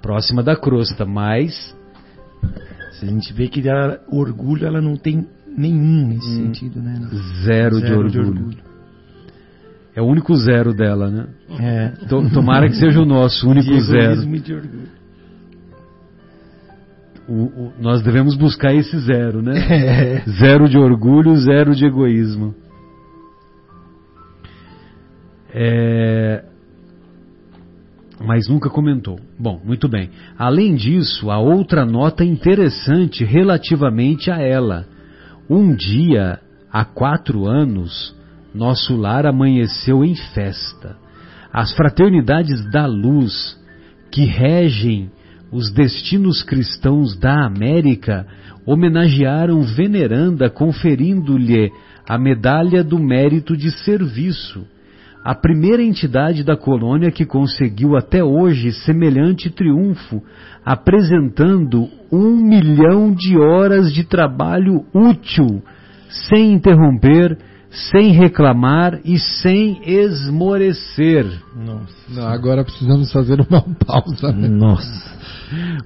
[0.00, 1.74] próxima da crosta, mas
[2.92, 6.98] Se a gente vê que ela, orgulho ela não tem nenhum nesse sentido, né?
[7.44, 8.56] zero, de, orgulho.
[9.94, 11.26] É o único zero dela, né?
[11.58, 11.88] É.
[12.08, 14.22] To- Tomara que seja o nosso único de zero.
[14.22, 14.88] e de orgulho.
[17.28, 17.32] O-
[17.66, 19.54] o- nós devemos buscar esse zero, né?
[19.68, 20.22] É.
[20.38, 22.54] Zero de orgulho, zero de egoísmo.
[25.58, 26.44] É,
[28.20, 29.18] Mas nunca comentou.
[29.38, 30.10] Bom, muito bem.
[30.36, 34.86] Além disso, há outra nota interessante relativamente a ela.
[35.48, 36.40] Um dia,
[36.70, 38.14] há quatro anos,
[38.54, 40.96] nosso lar amanheceu em festa.
[41.50, 43.58] As fraternidades da luz,
[44.10, 45.10] que regem
[45.50, 48.26] os destinos cristãos da América,
[48.66, 51.70] homenagearam Veneranda conferindo-lhe
[52.06, 54.66] a medalha do mérito de serviço,
[55.26, 60.22] a primeira entidade da colônia que conseguiu até hoje semelhante triunfo,
[60.64, 65.60] apresentando um milhão de horas de trabalho útil,
[66.28, 67.36] sem interromper,
[67.90, 71.26] sem reclamar e sem esmorecer.
[71.56, 71.92] Nossa.
[72.08, 74.30] Não, agora precisamos fazer uma pausa.
[74.30, 74.46] né?
[74.46, 75.15] Nossa.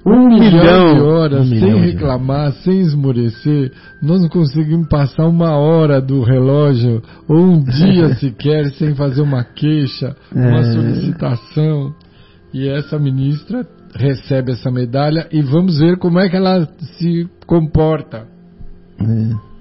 [0.05, 3.71] Um, milhão, de horas, um sem reclamar, sem esmorecer,
[4.01, 9.43] nós não conseguimos passar uma hora do relógio, ou um dia sequer, sem fazer uma
[9.43, 10.73] queixa, uma É.
[10.73, 11.93] solicitação.
[12.53, 18.25] E essa ministra recebe essa medalha e vamos ver como é que ela se comporta.
[18.99, 19.51] É.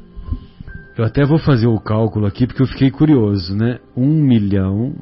[0.98, 3.78] Eu até vou fazer o cálculo aqui porque eu fiquei curioso, né?
[3.96, 4.94] Um milhão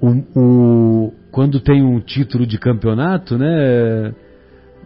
[0.00, 4.12] O, o- quando tem um título de campeonato, né,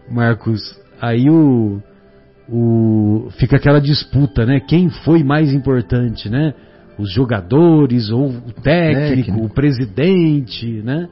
[0.09, 0.61] Marcos?
[1.01, 1.81] Aí o,
[2.49, 4.59] o fica aquela disputa, né?
[4.59, 6.53] Quem foi mais importante, né?
[6.97, 9.45] Os jogadores ou o técnico, Técnico.
[9.45, 11.09] o presidente, né?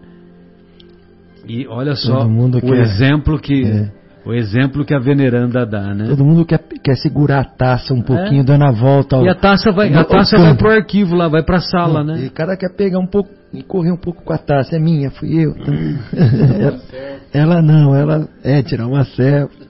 [1.48, 4.03] E olha só o exemplo que É.
[4.26, 6.06] O exemplo que a veneranda dá, né?
[6.08, 8.44] Todo mundo quer, quer segurar a taça um pouquinho, É.
[8.44, 9.18] dando a volta.
[9.18, 12.24] Ao, E a taça vai, a taça vai pro arquivo lá, vai pra sala, né?
[12.24, 14.78] E o cara quer pegar um pouco e correr um pouco com a taça.
[14.78, 15.54] É minha, fui eu.
[16.16, 16.80] ela,
[17.34, 19.68] ela não, ela é tirar uma selfie.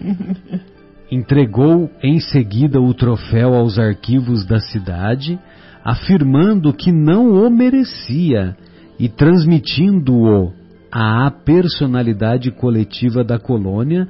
[1.12, 5.38] Entregou em seguida o troféu aos arquivos da cidade,
[5.84, 8.56] afirmando que não o merecia
[8.98, 10.52] e transmitindo-o
[10.90, 14.08] à personalidade coletiva da colônia,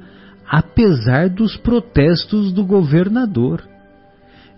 [0.49, 3.63] apesar dos protestos do governador.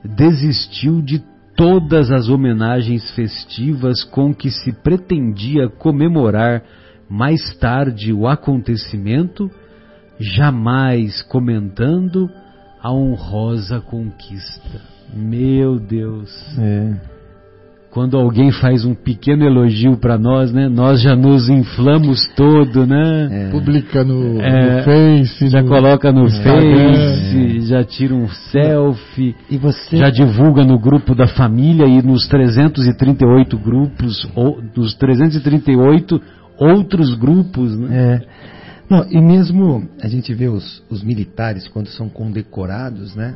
[0.04, 1.24] Desistiu de
[1.56, 6.64] todas as homenagens festivas com que se pretendia comemorar
[7.10, 9.52] mais tarde o acontecimento,
[10.20, 12.30] jamais comentando
[12.82, 14.82] a honrosa conquista.
[15.14, 16.30] Meu Deus!
[16.58, 17.13] É.
[17.94, 20.68] Quando alguém faz um pequeno elogio para nós, né?
[20.68, 23.50] Nós já nos inflamos todo, né?
[23.52, 25.48] Publica no, É, no Face.
[25.48, 26.28] Já no- coloca no.
[26.28, 29.96] Face, já tira um selfie, E você.
[29.98, 36.20] já divulga no grupo da família e nos 338 grupos, ou nos 338
[36.58, 37.90] outros grupos, né?
[37.96, 38.22] É.
[38.90, 43.36] Não, e mesmo a gente vê os, os militares quando são condecorados, né?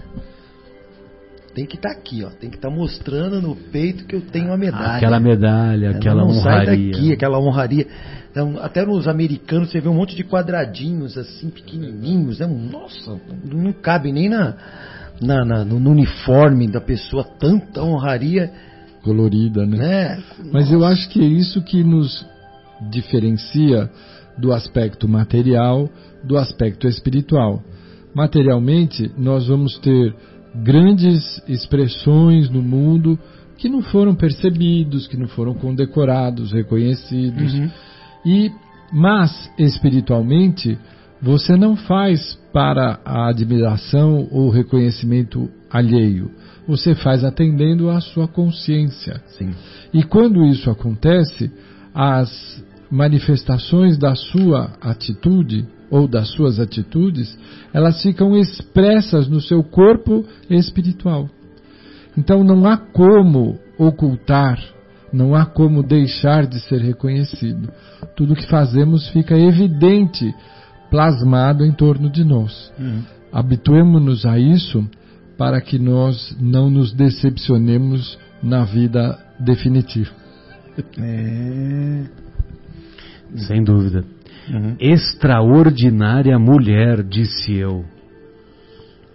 [1.58, 2.30] Tem que estar aqui, ó.
[2.30, 4.98] Tem que estar mostrando no peito que eu tenho a medalha.
[4.98, 6.92] Aquela medalha, Ela aquela não sai honraria.
[6.92, 7.88] daqui, aquela honraria.
[8.30, 12.38] Então, até nos americanos você vê um monte de quadradinhos assim, pequenininhos.
[12.38, 12.46] Né?
[12.46, 14.56] Nossa, não cabe nem na,
[15.20, 18.52] na- na- no, no uniforme da pessoa tanta honraria,
[19.02, 19.78] Colorida, né?
[19.80, 20.24] né?
[20.54, 22.24] Mas eu acho que é isso que nos
[22.92, 23.90] diferencia
[24.38, 25.90] do aspecto material
[26.24, 27.64] do aspecto espiritual.
[28.14, 30.14] Materialmente, nós vamos ter
[30.64, 33.18] grandes expressões no mundo
[33.58, 37.54] que não foram percebidos, que não foram condecorados, reconhecidos.
[37.54, 37.70] Uhum.
[38.26, 38.52] E
[38.92, 40.78] mas espiritualmente,
[41.22, 46.32] você não faz para a admiração ou reconhecimento alheio.
[46.68, 49.22] Você faz atendendo à sua consciência.
[49.38, 49.52] Sim.
[49.94, 51.52] E quando isso acontece,
[51.94, 57.38] as manifestações da sua atitude ou das suas atitudes,
[57.74, 61.30] elas ficam expressas no seu corpo espiritual.
[62.18, 64.60] Então não há como ocultar,
[65.14, 67.72] não há como deixar de ser reconhecido.
[68.16, 70.34] Tudo que fazemos fica evidente,
[70.90, 72.72] plasmado em torno de nós.
[73.32, 74.88] Habituemos-nos a isso
[75.38, 80.12] para que nós não nos decepcionemos na vida definitiva.
[80.98, 82.06] É.
[83.36, 84.04] Sem dúvida.
[84.50, 84.76] Uhum.
[84.80, 87.86] Extraordinária mulher, disse eu.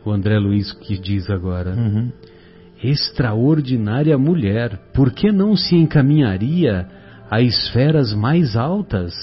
[0.05, 1.75] O André Luiz que diz agora.
[1.75, 2.11] Uhum.
[2.83, 6.89] Extraordinária mulher, por que não se encaminharia
[7.31, 9.15] a esferas mais altas?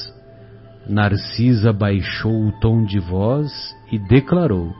[0.88, 3.52] Narcisa baixou o tom de voz
[3.92, 4.74] e declarou: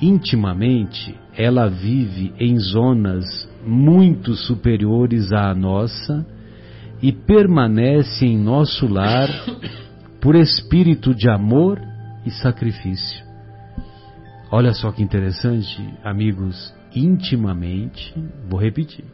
[0.00, 3.24] Intimamente, ela vive em zonas
[3.66, 6.24] muito superiores à nossa
[7.02, 9.28] e permanece em nosso lar
[10.20, 11.80] por espírito de amor
[12.24, 13.24] e sacrifício.
[14.50, 18.14] Olha só que interessante, amigos, intimamente,
[18.48, 19.04] vou repetir,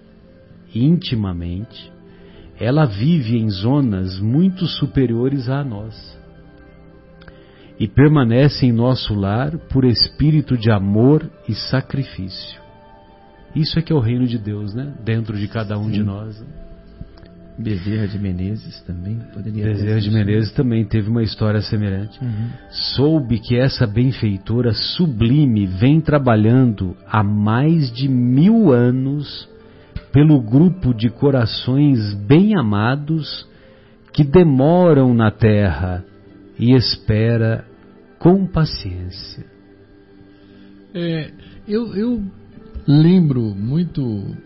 [0.75, 1.93] intimamente,
[2.59, 6.23] ela vive em zonas muito superiores à nossa
[7.79, 12.63] e permanece em nosso lar por espírito de amor e sacrifício.
[13.55, 14.95] Isso é que é o reino de Deus, né?
[15.05, 16.41] Dentro de cada um de nós.
[16.41, 16.64] né?
[17.57, 20.11] Bezerra de Menezes também poderia Bezerra de.
[20.11, 22.19] Menezes também teve uma história semelhante.
[22.21, 22.49] Uhum.
[22.97, 29.49] Soube que essa benfeitora sublime vem trabalhando há mais de mil anos
[30.13, 33.49] pelo grupo de corações bem amados
[34.13, 36.05] que demoram na terra
[36.59, 37.65] e espera
[38.19, 39.45] com paciência.
[40.95, 41.31] É,
[41.67, 42.23] eu, eu
[42.87, 44.37] lembro muito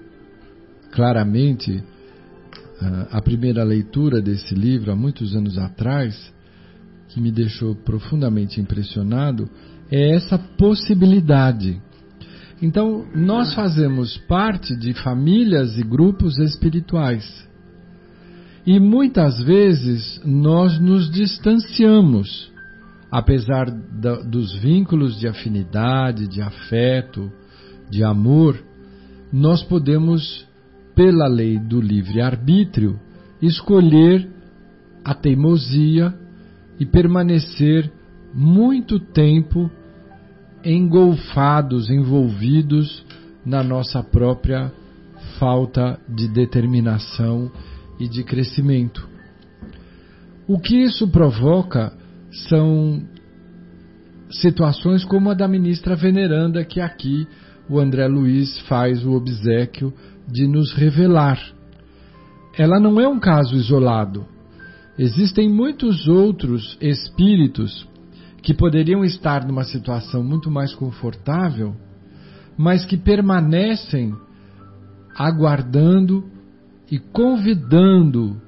[0.92, 1.82] claramente
[3.10, 6.32] a primeira leitura desse livro há muitos anos atrás,
[7.08, 9.48] que me deixou profundamente impressionado,
[9.90, 11.80] é essa possibilidade.
[12.60, 17.24] Então, nós fazemos parte de famílias e grupos espirituais.
[18.66, 22.52] E muitas vezes nós nos distanciamos,
[23.10, 27.32] apesar da, dos vínculos de afinidade, de afeto,
[27.88, 28.62] de amor,
[29.32, 30.46] nós podemos,
[30.98, 32.98] pela lei do livre-arbítrio,
[33.40, 34.28] escolher
[35.04, 36.12] a teimosia
[36.80, 37.88] e permanecer
[38.34, 39.70] muito tempo
[40.64, 43.06] engolfados, envolvidos
[43.46, 44.72] na nossa própria
[45.38, 47.48] falta de determinação
[48.00, 49.08] e de crescimento.
[50.48, 51.92] O que isso provoca
[52.48, 53.04] são
[54.32, 57.24] situações como a da ministra veneranda, que aqui
[57.70, 59.94] o André Luiz faz o obsequio
[60.30, 61.40] de nos revelar.
[62.56, 64.26] Ela não é um caso isolado.
[64.98, 67.88] Existem muitos outros espíritos
[68.42, 71.74] que poderiam estar numa situação muito mais confortável,
[72.56, 74.14] mas que permanecem
[75.16, 76.24] aguardando
[76.90, 78.40] e convidando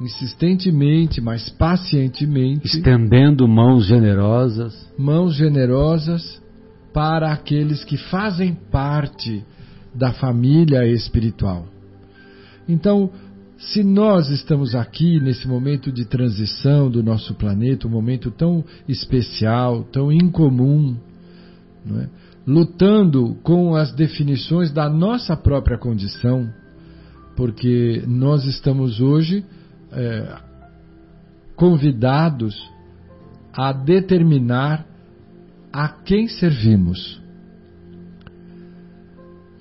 [0.00, 6.42] insistentemente, mas pacientemente, estendendo mãos generosas, mãos generosas
[6.92, 9.44] para aqueles que fazem parte
[9.94, 11.66] da família espiritual.
[12.68, 13.10] Então,
[13.58, 19.84] se nós estamos aqui nesse momento de transição do nosso planeta, um momento tão especial,
[19.84, 20.96] tão incomum,
[21.86, 22.08] é?
[22.46, 26.48] lutando com as definições da nossa própria condição,
[27.36, 29.44] porque nós estamos hoje
[29.92, 30.36] é,
[31.56, 32.54] convidados
[33.52, 34.86] a determinar
[35.72, 37.22] a quem servimos.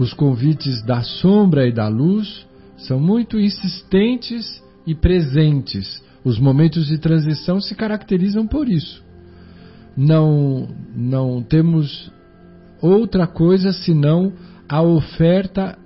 [0.04, 2.46] Os convites da sombra e da luz
[2.76, 6.04] são muito insistentes e presentes.
[6.26, 9.02] Os momentos de transição se caracterizam por isso.
[9.96, 12.12] Não, não temos
[12.82, 14.34] outra coisa senão
[14.68, 15.78] a oferta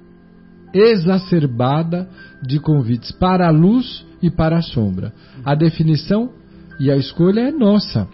[0.74, 2.09] exacerbada
[2.41, 5.13] de convites para a luz e para a sombra.
[5.45, 6.32] A definição
[6.80, 8.07] e a escolha é nossa.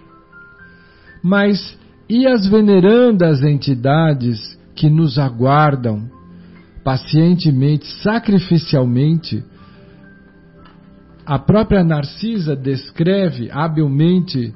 [1.24, 1.78] Mas
[2.10, 6.10] e as venerandas entidades que nos aguardam
[6.84, 9.44] pacientemente, sacrificialmente?
[11.26, 14.54] A própria Narcisa descreve habilmente,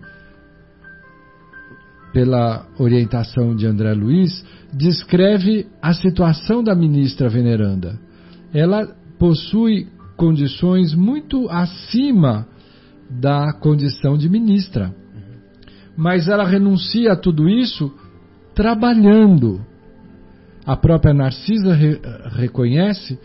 [2.12, 4.44] pela orientação de André Luiz,
[4.74, 8.00] descreve a situação da ministra veneranda.
[8.54, 8.88] Ela
[9.18, 9.88] possui
[10.18, 12.48] condições muito acima
[13.10, 14.94] da condição de ministra.
[15.96, 17.94] Mas ela renuncia a tudo isso
[18.54, 19.62] trabalhando.
[20.68, 21.98] A própria Narcisa re
[22.36, 23.18] reconhece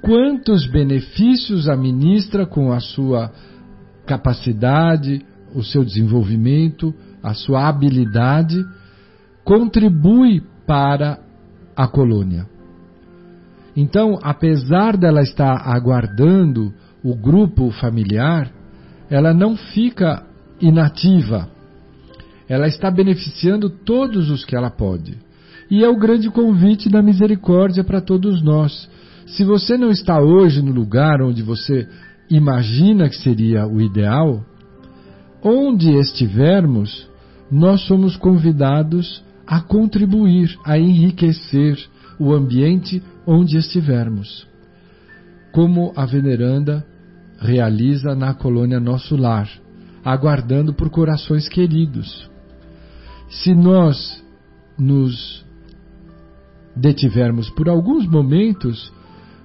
[0.00, 3.30] quantos benefícios a ministra com a sua
[4.06, 5.22] capacidade,
[5.54, 8.64] o seu desenvolvimento, a sua habilidade,
[9.44, 11.18] contribui para
[11.76, 12.48] a colônia.
[13.76, 16.72] Então, apesar dela estar aguardando
[17.04, 18.50] o grupo familiar,
[19.10, 20.24] ela não fica
[20.58, 21.50] inativa.
[22.48, 25.18] Ela está beneficiando todos os que ela pode.
[25.72, 28.90] E é o grande convite da misericórdia para todos nós.
[29.26, 31.88] Se você não está hoje no lugar onde você
[32.28, 34.44] imagina que seria o ideal,
[35.42, 37.08] onde estivermos,
[37.50, 41.78] nós somos convidados a contribuir, a enriquecer
[42.18, 44.46] o ambiente onde estivermos.
[45.52, 46.84] Como a veneranda
[47.38, 49.48] realiza na colônia Nosso Lar,
[50.04, 52.30] aguardando por corações queridos.
[53.30, 54.22] Se nós
[54.78, 55.50] nos
[56.76, 58.92] detivermos por alguns momentos,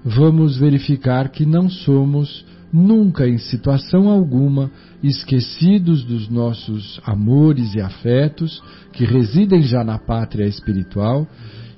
[0.03, 4.69] vamos verificar que não somos nunca em situação alguma
[5.01, 8.61] esquecidos dos nossos amores e afetos
[8.93, 11.27] que residem já na pátria espiritual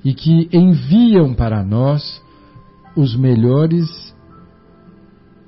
[0.04, 2.22] e que enviam para nós
[2.96, 4.14] os melhores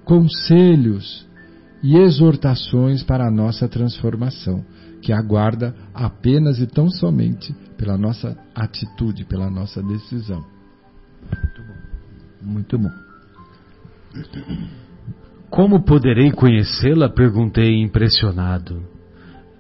[0.05, 1.27] conselhos
[1.83, 4.65] e exortações para a nossa transformação,
[5.03, 10.43] que aguarda apenas e tão somente pela nossa atitude, pela nossa decisão.
[11.31, 11.75] Muito bom.
[12.43, 12.91] Muito bom.
[15.51, 17.09] Como poderei conhecê-la?
[17.11, 18.83] perguntei impressionado.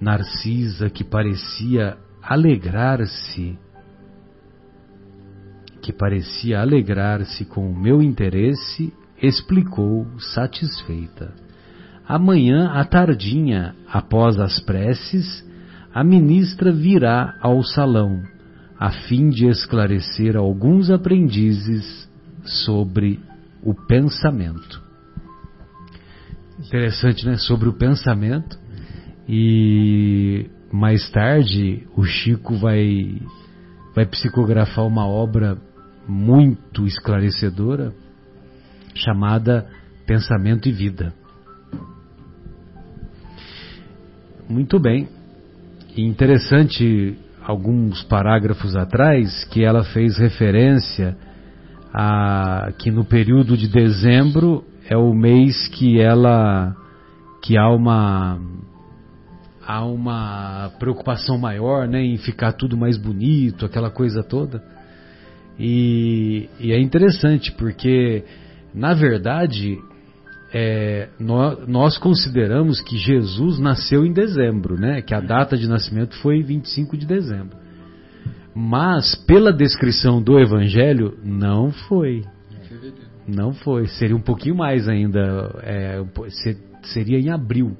[0.00, 3.58] Narcisa, que parecia alegrar-se
[5.82, 11.34] que parecia alegrar-se com o meu interesse, explicou satisfeita.
[12.06, 15.44] Amanhã à tardinha, após as preces,
[15.94, 18.22] a ministra virá ao salão,
[18.78, 22.08] a fim de esclarecer alguns aprendizes
[22.44, 23.20] sobre
[23.62, 24.82] o pensamento.
[26.58, 27.36] Interessante, né?
[27.36, 28.58] Sobre o pensamento.
[29.28, 33.20] E mais tarde o Chico vai
[33.94, 35.58] vai psicografar uma obra
[36.08, 37.92] muito esclarecedora
[38.94, 39.68] chamada
[40.06, 41.14] Pensamento e Vida.
[44.52, 45.08] Muito bem.
[45.96, 51.16] Interessante alguns parágrafos atrás que ela fez referência
[51.90, 56.76] a que no período de dezembro é o mês que ela
[57.42, 58.38] que há uma
[59.66, 64.62] há uma preocupação maior, né, em ficar tudo mais bonito, aquela coisa toda.
[65.58, 68.22] E, e é interessante porque,
[68.74, 69.78] na verdade,
[70.52, 75.00] é, nós, nós, consideramos que Jesus nasceu em dezembro, né?
[75.00, 77.56] Que a data de nascimento foi 25 de dezembro.
[78.54, 82.22] Mas, pela descrição do Evangelho, não foi.
[83.26, 83.86] Não foi.
[83.86, 85.20] Seria um pouquinho mais ainda.
[85.62, 86.04] É,
[86.82, 87.74] seria em abril.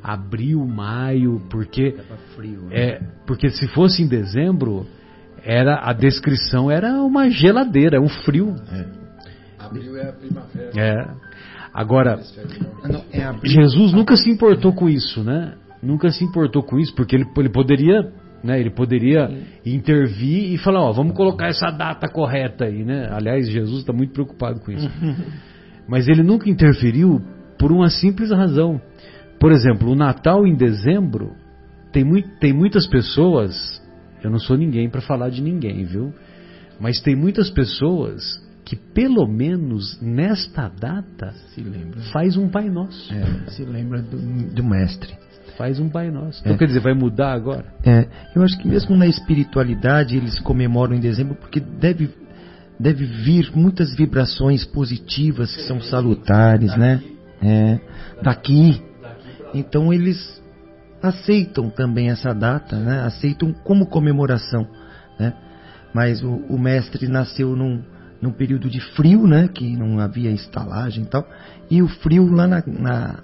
[0.00, 1.96] Abril, maio, porque.
[2.36, 2.76] Frio, né?
[2.76, 4.86] é, porque se fosse em dezembro,
[5.42, 8.54] era a descrição era uma geladeira, um frio.
[8.70, 8.86] É.
[9.58, 10.70] Abril é a primavera.
[10.76, 11.28] É.
[11.72, 12.20] Agora,
[13.44, 15.54] Jesus nunca se importou com isso, né?
[15.82, 18.12] Nunca se importou com isso, porque ele, ele poderia,
[18.42, 18.58] né?
[18.58, 19.30] Ele poderia
[19.64, 23.08] intervir e falar, ó, vamos colocar essa data correta aí, né?
[23.10, 24.88] Aliás, Jesus está muito preocupado com isso.
[25.88, 27.20] Mas ele nunca interferiu
[27.58, 28.80] por uma simples razão.
[29.40, 31.32] Por exemplo, o Natal em dezembro
[31.92, 33.82] tem, muito, tem muitas pessoas.
[34.22, 36.12] Eu não sou ninguém para falar de ninguém, viu?
[36.80, 38.22] Mas tem muitas pessoas
[38.68, 42.00] que pelo menos nesta data se lembra.
[42.12, 43.10] faz um Pai Nosso.
[43.14, 45.16] É, se lembra do, do mestre.
[45.56, 46.40] Faz um Pai Nosso.
[46.42, 46.58] Então É.
[46.58, 47.64] quer dizer, vai mudar agora?
[47.82, 48.06] É,
[48.36, 52.10] eu acho que mesmo na espiritualidade eles comemoram em dezembro porque deve,
[52.78, 57.02] deve vir muitas vibrações positivas que são salutares, né?
[57.42, 57.80] É,
[58.22, 58.82] daqui.
[59.54, 60.42] Então eles
[61.02, 63.00] aceitam também essa data, né?
[63.00, 64.68] Aceitam como comemoração,
[65.18, 65.32] né?
[65.94, 67.82] Mas o, o mestre nasceu num,
[68.20, 69.48] num período de frio, né?
[69.48, 71.26] Que não havia estalagem e tal.
[71.70, 73.18] E o frio lá na, na-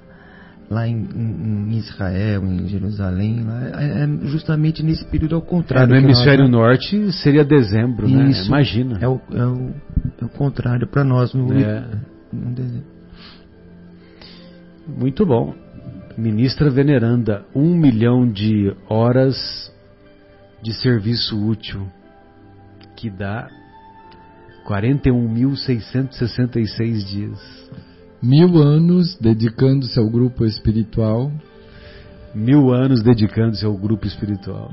[0.70, 5.88] lá em, em- Israel, em Jerusalém, lá, é, é justamente nesse período ao É, contrário.
[5.88, 6.50] no que nós, hemisfério né?
[6.50, 8.30] norte seria dezembro, né?
[8.30, 8.46] Isso.
[8.48, 8.98] Imagina.
[9.00, 9.74] É o, é o,
[10.22, 11.84] é o contrário para nós no, É.
[12.32, 12.94] no dezembro.
[14.86, 15.54] Muito bom.
[16.16, 19.36] Ministra veneranda, um milhão de horas
[20.62, 21.86] de serviço útil,
[22.96, 23.48] que dá
[24.66, 27.38] 41.666 dias.
[28.22, 31.32] Mil anos dedicando-se ao grupo espiritual,
[32.34, 34.72] Mil anos dedicando-se ao grupo espiritual.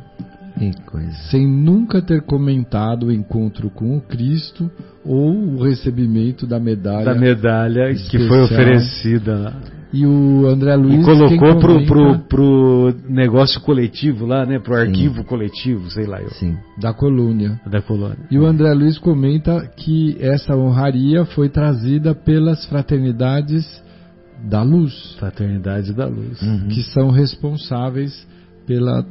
[0.57, 1.11] Que coisa.
[1.29, 4.69] sem nunca ter comentado o encontro com o Cristo
[5.03, 7.05] ou o recebimento da medalha.
[7.05, 9.59] Da medalha que foi oferecida lá.
[9.93, 14.57] E o André Luiz E colocou pro, pro, pro negócio coletivo lá, né?
[14.57, 14.81] Pro Sim.
[14.81, 16.57] arquivo coletivo, sei lá, eu, Sim.
[16.77, 17.59] da colônia.
[17.65, 18.19] da colônia.
[18.29, 23.65] E o André Luiz comenta que essa honraria foi trazida pelas fraternidades
[24.43, 26.41] da luz, Fraternidade da Luz.
[26.41, 26.67] Uhum.
[26.69, 28.25] que são responsáveis
[28.65, 29.05] pela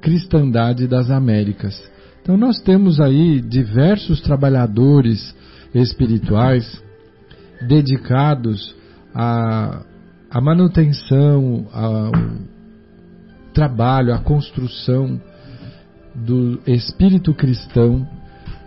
[0.00, 1.82] cristandade das Américas.
[2.22, 5.34] Então nós temos aí diversos trabalhadores
[5.74, 6.82] espirituais
[7.66, 8.74] dedicados
[9.18, 9.80] à,
[10.30, 12.12] à manutenção, ao
[13.54, 15.18] trabalho, à construção
[16.14, 18.06] do espírito cristão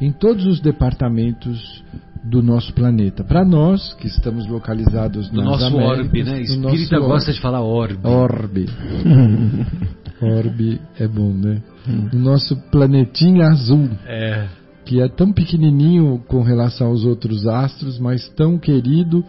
[0.02, 1.84] em todos os departamentos
[2.24, 3.24] do nosso planeta.
[3.24, 6.32] Para nós, que estamos localizados Do nas nosso Américas, orbe, né?
[6.32, 8.08] no Espírita nosso gosta de falar orbe.
[8.08, 8.66] Orbe.
[10.22, 11.62] Orbe é bom, né?
[12.12, 14.47] No nosso planetinha azul, É.
[14.84, 19.24] que é tão pequenininho com relação aos outros astros, mas tão querido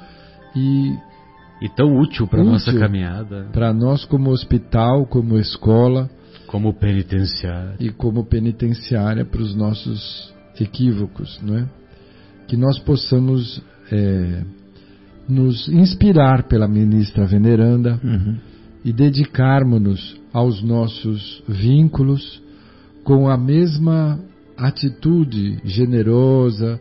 [0.56, 0.92] e
[1.60, 6.08] E tão útil para nossa caminhada, para nós como hospital, como escola
[6.46, 7.74] como penitenciário.
[7.78, 11.68] e como penitenciária para os nossos equívocos, não é?
[12.48, 14.42] Que nós possamos é,
[15.28, 18.36] nos inspirar pela ministra veneranda Uhum.
[18.84, 22.42] e dedicarmos-nos aos nossos vínculos
[23.04, 24.18] com a mesma
[24.56, 26.80] atitude generosa,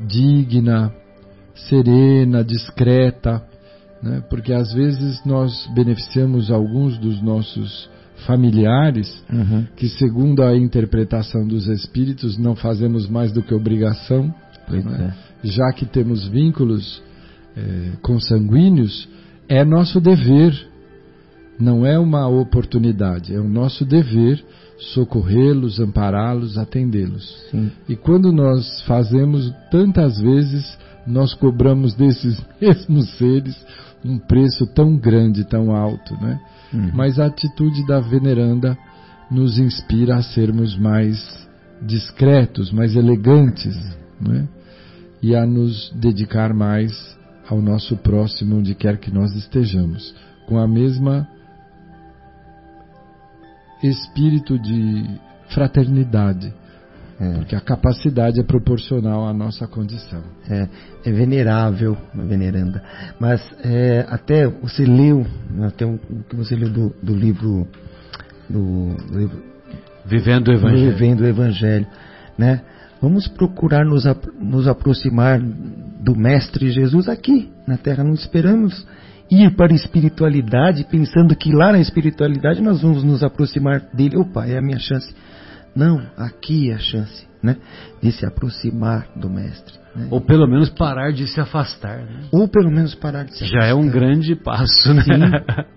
[0.00, 0.92] digna,
[1.54, 3.42] serena, discreta,
[4.04, 4.22] né?
[4.28, 7.88] porque às vezes nós beneficiamos alguns dos nossos
[8.26, 9.66] familiares Uhum.
[9.76, 14.32] que, segundo a interpretação dos espíritos, não fazemos mais do que obrigação,
[14.68, 15.14] né?
[15.42, 15.46] é.
[15.46, 17.02] já que temos vínculos
[17.56, 19.08] eh, consanguíneos,
[19.48, 20.54] é nosso dever,
[21.58, 24.42] não é uma oportunidade, é o nosso dever
[24.92, 27.44] socorrê-los, ampará-los, atendê-los.
[27.88, 33.56] E quando nós fazemos, tantas vezes nós cobramos desses mesmos seres
[34.04, 36.40] um preço tão grande, tão alto, né?
[36.72, 36.90] Uhum.
[36.92, 38.76] Mas a atitude da veneranda
[39.30, 41.48] nos inspira a sermos mais
[41.80, 43.76] discretos, mais elegantes,
[44.20, 44.46] né?
[45.22, 46.92] e a nos dedicar mais
[47.48, 50.14] ao nosso próximo, onde quer que nós estejamos,
[50.46, 51.26] com a mesma
[53.82, 56.52] espírito de fraternidade,
[57.20, 57.32] É.
[57.34, 60.22] porque a capacidade é proporcional à nossa condição.
[60.48, 60.68] É,
[61.04, 62.82] é venerável, veneranda.
[63.20, 65.24] Mas é, até você leu,
[65.62, 67.68] até o o que você leu do, do livro
[68.48, 69.54] do, do livro
[70.06, 70.92] Vivendo o Evangelho.
[70.92, 71.86] Vivendo o Evangelho,
[72.36, 72.60] né?
[73.00, 74.04] Vamos procurar nos,
[74.40, 78.04] nos aproximar do Mestre Jesus aqui na Terra.
[78.04, 78.86] Não esperamos
[79.30, 84.16] ir para a espiritualidade pensando que lá na espiritualidade nós vamos nos aproximar dele.
[84.16, 85.14] Opa, é a minha chance.
[85.74, 87.56] Não, aqui é a chance né,
[88.02, 89.74] de se aproximar do Mestre.
[89.94, 90.08] Né?
[90.10, 91.98] Ou pelo menos parar de se afastar.
[91.98, 92.28] Né?
[92.32, 93.68] Ou pelo menos parar de se Já afastar.
[93.68, 95.02] é um grande passo, né?
[95.02, 95.64] Sim.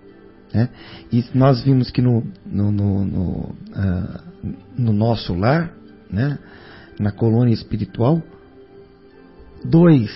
[0.54, 0.66] É,
[1.12, 5.74] e nós vimos que no, no, no, no, uh, no nosso lar,
[6.10, 6.38] né,
[6.98, 8.22] na colônia espiritual,
[9.62, 10.10] dois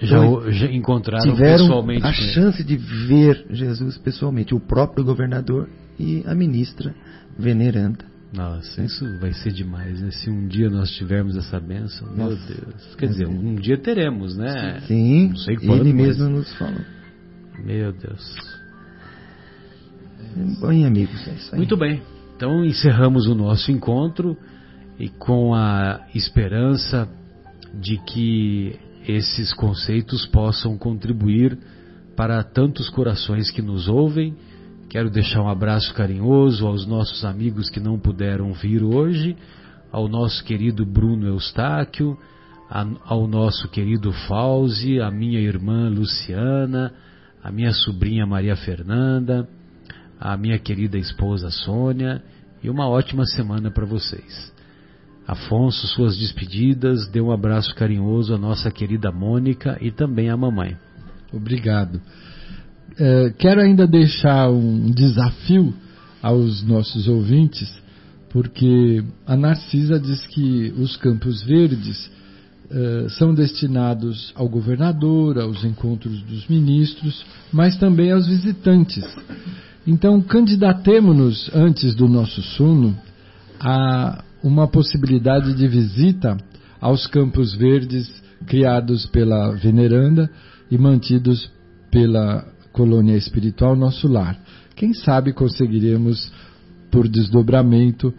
[0.00, 0.18] já,
[0.50, 5.68] já encontraram tiveram pessoalmente a chance de ver Jesus pessoalmente, o próprio governador
[5.98, 6.94] e a ministra
[7.38, 8.04] veneranda.
[8.32, 10.10] Nossa, isso vai ser demais, né?
[10.10, 12.94] Se um dia nós tivermos essa bênção, meu Deus.
[12.98, 14.80] Quer dizer, um dia teremos, né?
[14.86, 16.80] Sim, Não sei quando, ele mesmo nos falou.
[17.64, 18.36] Meu Deus.
[20.60, 21.58] Bem, amigos, é isso aí.
[21.58, 22.02] Muito bem.
[22.36, 24.36] Então encerramos o nosso encontro
[24.98, 27.08] e com a esperança
[27.74, 31.56] de que esses conceitos possam contribuir
[32.16, 34.34] para tantos corações que nos ouvem.
[34.88, 39.36] Quero deixar um abraço carinhoso aos nossos amigos que não puderam vir hoje,
[39.90, 42.16] ao nosso querido Bruno Eustáquio,
[43.04, 46.92] ao nosso querido Fauzi, a minha irmã Luciana,
[47.42, 49.48] a minha sobrinha Maria Fernanda,
[50.20, 52.22] a minha querida esposa Sônia
[52.62, 54.52] e uma ótima semana para vocês.
[55.26, 60.76] Afonso, suas despedidas, dê um abraço carinhoso à nossa querida Mônica e também à mamãe.
[61.32, 62.00] Obrigado.
[62.98, 65.74] É, quero ainda deixar um desafio
[66.22, 67.70] aos nossos ouvintes,
[68.30, 72.10] porque a Narcisa diz que os Campos Verdes
[72.70, 79.04] é, são destinados ao governador, aos encontros dos ministros, mas também aos visitantes.
[79.86, 82.96] Então, candidatemos-nos antes do nosso sono
[83.60, 86.36] a uma possibilidade de visita
[86.80, 88.10] aos campos verdes
[88.46, 90.30] criados pela veneranda
[90.70, 91.50] e mantidos
[91.90, 94.38] pela colônia espiritual Nosso Lar.
[94.76, 96.30] Quem sabe conseguiremos,
[96.90, 98.12] por desdobramento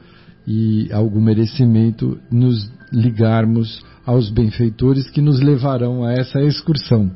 [0.48, 7.12] e algum merecimento, nos ligarmos aos benfeitores que nos levarão a essa excursão.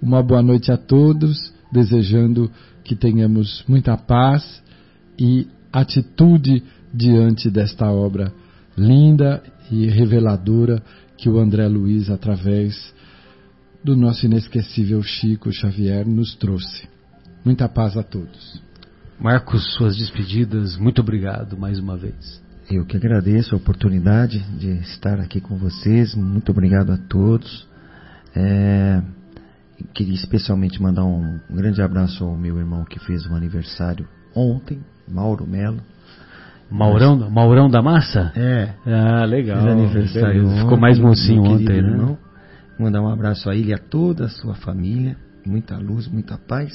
[0.00, 2.50] Uma boa noite a todos, desejando
[2.82, 4.62] que tenhamos muita paz
[5.18, 6.62] e atitude
[6.94, 8.32] diante desta obra
[8.76, 10.82] linda e reveladora
[11.18, 12.94] que o André Luiz, através
[13.86, 16.88] do nosso inesquecível Chico Xavier, nos trouxe.
[17.44, 18.60] Muita paz a todos.
[19.16, 22.42] Marcos, suas despedidas, muito obrigado mais uma vez.
[22.68, 27.68] Eu que agradeço a oportunidade de estar aqui com vocês, muito obrigado a todos.
[28.34, 29.00] É,
[29.94, 34.80] Queria especialmente mandar um, um grande abraço ao meu irmão que fez o aniversário ontem,
[35.06, 35.80] Mauro Melo.
[36.68, 38.32] Maurão, Mas, Maurão da Massa?
[38.34, 38.74] É.
[38.84, 39.62] Ah, legal.
[39.62, 41.88] Fez aniversário ontem, Ficou mais mocinho ontem, né?
[41.88, 42.25] Irmão.
[42.78, 45.16] Mandar um abraço a ele e a toda a sua família.
[45.44, 46.72] Muita luz, muita paz.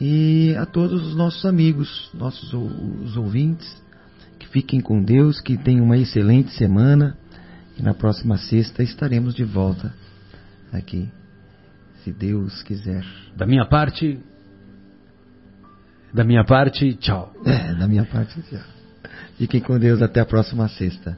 [0.00, 3.76] E a todos os nossos amigos, nossos os ouvintes.
[4.38, 7.16] Que fiquem com Deus, que tenham uma excelente semana.
[7.78, 9.92] E na próxima sexta estaremos de volta
[10.72, 11.08] aqui
[12.08, 13.04] se Deus quiser.
[13.36, 14.18] Da minha parte,
[16.12, 17.32] da minha parte, tchau.
[17.44, 18.62] É, da minha parte, tchau.
[19.36, 21.16] Fiquem com Deus até a próxima sexta.